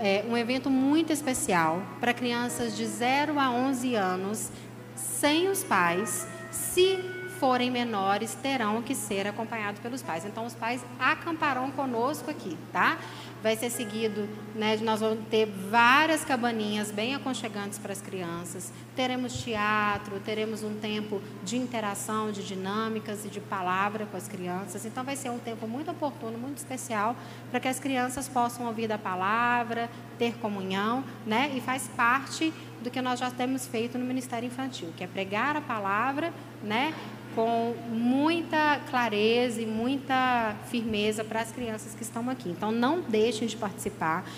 [0.00, 4.50] é, um evento muito especial para crianças de 0 a 11 anos
[4.96, 6.26] sem os pais.
[6.50, 6.98] Se
[7.38, 10.24] forem menores, terão que ser acompanhados pelos pais.
[10.24, 12.98] Então, os pais acamparão conosco aqui, tá?
[13.42, 14.76] Vai ser seguido, né?
[14.82, 18.72] Nós vamos ter várias cabaninhas bem aconchegantes para as crianças.
[18.96, 24.84] Teremos teatro, teremos um tempo de interação, de dinâmicas e de palavra com as crianças.
[24.84, 27.14] Então, vai ser um tempo muito oportuno, muito especial,
[27.50, 31.52] para que as crianças possam ouvir da palavra, ter comunhão, né?
[31.54, 35.56] E faz parte do que nós já temos feito no Ministério Infantil, que é pregar
[35.56, 36.32] a palavra,
[36.62, 36.94] né,
[37.38, 42.48] com muita clareza e muita firmeza para as crianças que estão aqui.
[42.48, 44.28] Então, não deixem de participar.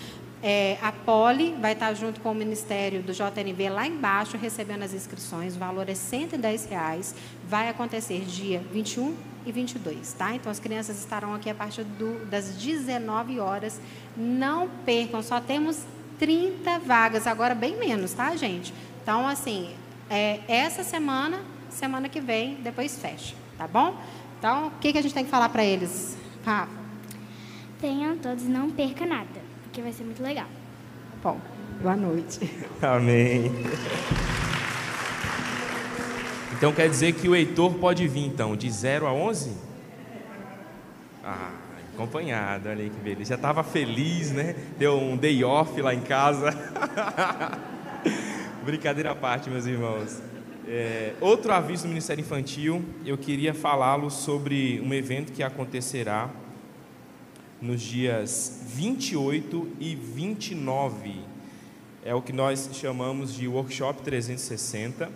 [0.43, 4.93] É, a Poli vai estar junto com o Ministério do JNV lá embaixo recebendo as
[4.93, 5.55] inscrições.
[5.55, 6.27] O valor é R$
[6.69, 7.15] reais.
[7.49, 9.15] Vai acontecer dia 21
[9.47, 10.35] e 22, tá?
[10.35, 13.81] Então as crianças estarão aqui a partir do, das 19 horas.
[14.15, 15.79] Não percam, só temos
[16.19, 18.71] 30 vagas, agora bem menos, tá, gente?
[19.01, 19.71] Então, assim,
[20.07, 21.39] é, essa semana,
[21.73, 23.95] semana que vem, depois fecha, tá bom?
[24.37, 26.71] Então, o que, que a gente tem que falar para eles, Rafa?
[27.79, 30.47] Tenham todos, não perca nada, porque vai ser muito legal.
[31.23, 31.39] Bom,
[31.81, 32.39] boa noite.
[32.81, 33.51] Amém.
[36.53, 39.51] Então quer dizer que o Heitor pode vir, então, de 0 a 11?
[41.23, 41.51] Ah,
[41.93, 43.29] acompanhado, olha aí que beleza.
[43.29, 44.55] Já estava feliz, né?
[44.77, 46.51] Deu um day off lá em casa.
[48.63, 50.30] Brincadeira à parte, meus irmãos.
[50.73, 56.29] É, outro aviso do Ministério Infantil, eu queria falá-lo sobre um evento que acontecerá
[57.61, 61.25] nos dias 28 e 29.
[62.05, 65.11] É o que nós chamamos de Workshop 360.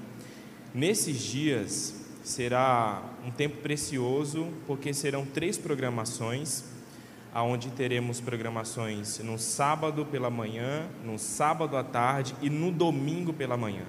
[0.74, 6.66] Nesses dias será um tempo precioso, porque serão três programações
[7.34, 13.56] aonde teremos programações no sábado pela manhã, no sábado à tarde e no domingo pela
[13.56, 13.86] manhã.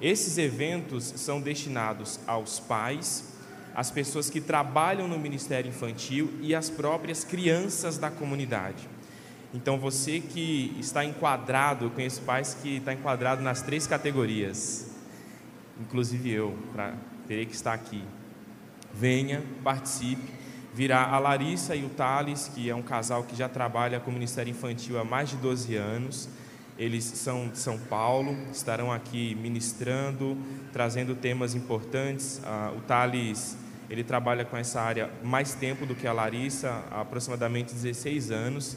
[0.00, 3.32] Esses eventos são destinados aos pais,
[3.74, 8.88] as pessoas que trabalham no Ministério Infantil e as próprias crianças da comunidade.
[9.54, 14.86] Então, você que está enquadrado, eu conheço pais que estão enquadrado nas três categorias,
[15.80, 16.94] inclusive eu, para
[17.26, 18.02] terei que estar aqui.
[18.92, 20.30] Venha, participe,
[20.74, 24.14] virá a Larissa e o Thales, que é um casal que já trabalha com o
[24.14, 26.28] Ministério Infantil há mais de 12 anos.
[26.78, 30.36] Eles são de São Paulo, estarão aqui ministrando,
[30.72, 32.40] trazendo temas importantes.
[32.44, 33.56] Ah, o Thales,
[33.88, 38.76] ele trabalha com essa área mais tempo do que a Larissa, há aproximadamente 16 anos.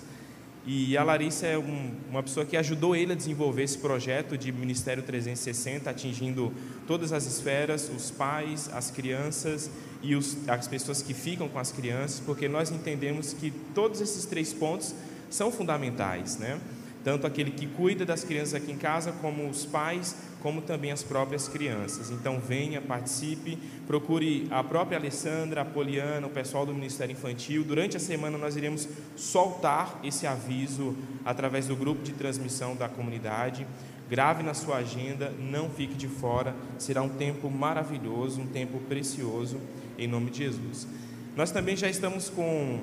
[0.65, 4.51] E a Larissa é um, uma pessoa que ajudou ele a desenvolver esse projeto de
[4.51, 6.53] Ministério 360, atingindo
[6.85, 9.69] todas as esferas, os pais, as crianças
[10.01, 14.25] e os, as pessoas que ficam com as crianças, porque nós entendemos que todos esses
[14.25, 14.93] três pontos
[15.29, 16.59] são fundamentais, né?
[17.03, 21.03] Tanto aquele que cuida das crianças aqui em casa, como os pais, como também as
[21.03, 22.09] próprias crianças.
[22.11, 27.63] Então venha, participe, procure a própria Alessandra, a Poliana, o pessoal do Ministério Infantil.
[27.63, 30.95] Durante a semana nós iremos soltar esse aviso
[31.25, 33.65] através do grupo de transmissão da comunidade.
[34.09, 36.55] Grave na sua agenda, não fique de fora.
[36.77, 39.59] Será um tempo maravilhoso, um tempo precioso,
[39.97, 40.87] em nome de Jesus.
[41.35, 42.79] Nós também já estamos com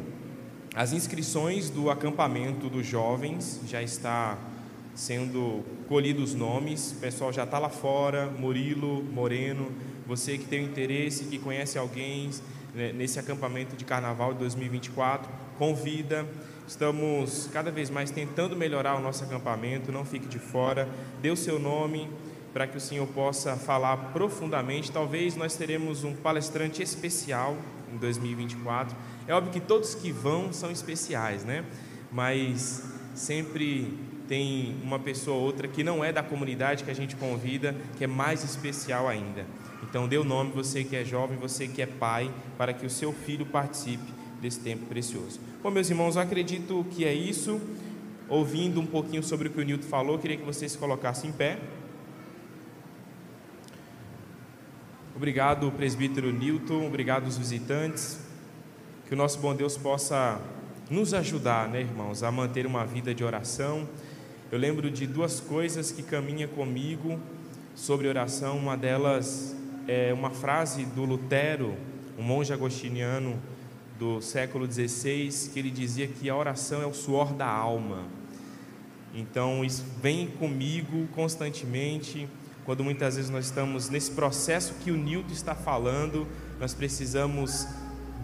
[0.77, 4.37] as inscrições do acampamento dos jovens já está
[4.95, 9.73] sendo colhidos os nomes, o pessoal já está lá fora, Murilo, Moreno,
[10.07, 12.29] você que tem interesse, que conhece alguém
[12.75, 16.27] né, nesse acampamento de carnaval de 2024, convida.
[16.69, 20.87] Estamos cada vez mais tentando melhorar o nosso acampamento, não fique de fora,
[21.23, 22.07] dê o seu nome
[22.53, 24.93] para que o Senhor possa falar profundamente.
[24.93, 27.57] Talvez nós teremos um palestrante especial
[27.91, 28.95] em 2024
[29.27, 31.65] é óbvio que todos que vão são especiais, né?
[32.13, 33.93] Mas sempre
[34.29, 38.05] tem uma pessoa ou outra que não é da comunidade que a gente convida, que
[38.05, 39.45] é mais especial ainda.
[39.83, 42.91] Então, dê o nome, você que é jovem, você que é pai, para que o
[42.91, 45.41] seu filho participe desse tempo precioso.
[45.63, 47.61] Bom, meus irmãos, eu acredito que é isso.
[48.29, 51.33] Ouvindo um pouquinho sobre o que o Nilton falou, queria que vocês se colocassem em
[51.33, 51.59] pé.
[55.15, 58.26] Obrigado, presbítero Newton, obrigado os visitantes.
[59.07, 60.41] Que o nosso bom Deus possa
[60.91, 63.89] nos ajudar, né, irmãos, a manter uma vida de oração.
[64.51, 67.17] Eu lembro de duas coisas que caminha comigo
[67.73, 68.59] sobre oração.
[68.59, 69.55] Uma delas
[69.87, 71.77] é uma frase do Lutero,
[72.19, 73.41] um monge agostiniano
[73.97, 78.03] do século XVI, que ele dizia que a oração é o suor da alma.
[79.15, 82.29] Então, isso vem comigo constantemente,
[82.65, 86.27] quando muitas vezes nós estamos nesse processo que o Newton está falando,
[86.59, 87.69] nós precisamos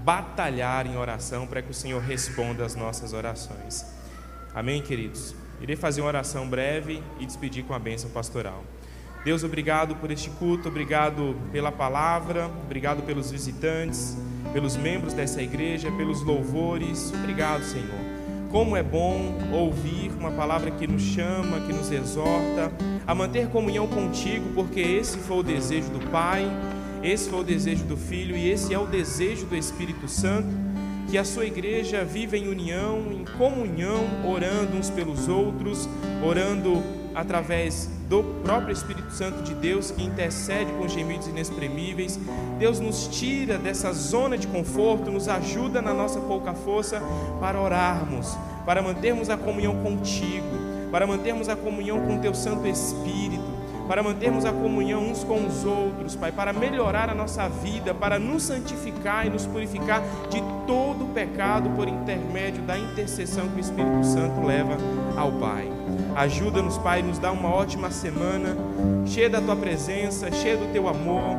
[0.05, 3.87] batalhar em oração para que o Senhor responda às nossas orações.
[4.55, 5.35] Amém, queridos?
[5.61, 8.65] Irei fazer uma oração breve e despedir com a bênção pastoral.
[9.25, 14.17] Deus, obrigado por este culto, obrigado pela palavra, obrigado pelos visitantes,
[14.53, 17.13] pelos membros dessa igreja, pelos louvores.
[17.15, 18.13] Obrigado, Senhor.
[18.51, 22.73] Como é bom ouvir uma palavra que nos chama, que nos exorta
[23.07, 26.45] a manter comunhão contigo, porque esse foi o desejo do Pai
[27.03, 30.49] esse foi o desejo do Filho e esse é o desejo do Espírito Santo,
[31.11, 35.89] que a sua igreja viva em união, em comunhão, orando uns pelos outros,
[36.25, 36.81] orando
[37.13, 42.19] através do próprio Espírito Santo de Deus que intercede com gemidos inexprimíveis.
[42.59, 47.03] Deus nos tira dessa zona de conforto, nos ajuda na nossa pouca força
[47.41, 50.47] para orarmos, para mantermos a comunhão contigo,
[50.91, 53.52] para mantermos a comunhão com teu Santo Espírito
[53.87, 58.19] para mantermos a comunhão uns com os outros, Pai, para melhorar a nossa vida, para
[58.19, 64.05] nos santificar e nos purificar de todo pecado por intermédio da intercessão que o Espírito
[64.05, 64.77] Santo leva
[65.17, 65.69] ao Pai.
[66.15, 68.57] Ajuda-nos, Pai, nos dá uma ótima semana,
[69.07, 71.37] cheia da tua presença, cheia do teu amor.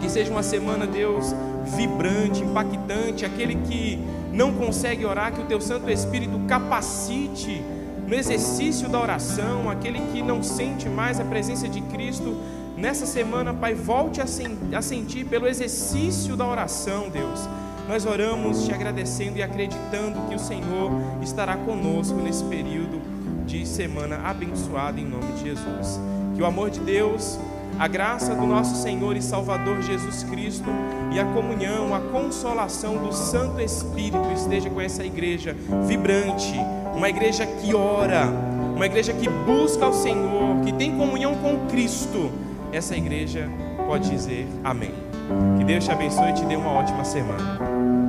[0.00, 3.98] Que seja uma semana, Deus, vibrante, impactante, aquele que
[4.32, 7.62] não consegue orar, que o teu Santo Espírito capacite
[8.06, 12.36] no exercício da oração, aquele que não sente mais a presença de Cristo,
[12.76, 17.48] nessa semana, Pai, volte a, sentir pelo exercício da oração, Deus.
[17.88, 20.90] Nós oramos te agradecendo e acreditando que o Senhor
[21.22, 23.00] estará conosco nesse período
[23.46, 26.00] de semana abençoada em nome de Jesus.
[26.34, 27.38] Que o amor de Deus,
[27.78, 30.68] a graça do nosso Senhor e Salvador Jesus Cristo
[31.12, 35.56] e a comunhão, a consolação do Santo Espírito esteja com essa igreja
[35.86, 36.54] vibrante
[36.96, 38.24] uma igreja que ora,
[38.74, 42.32] uma igreja que busca o Senhor, que tem comunhão com Cristo,
[42.72, 43.48] essa igreja
[43.86, 44.94] pode dizer amém.
[45.58, 48.05] Que Deus te abençoe e te dê uma ótima semana.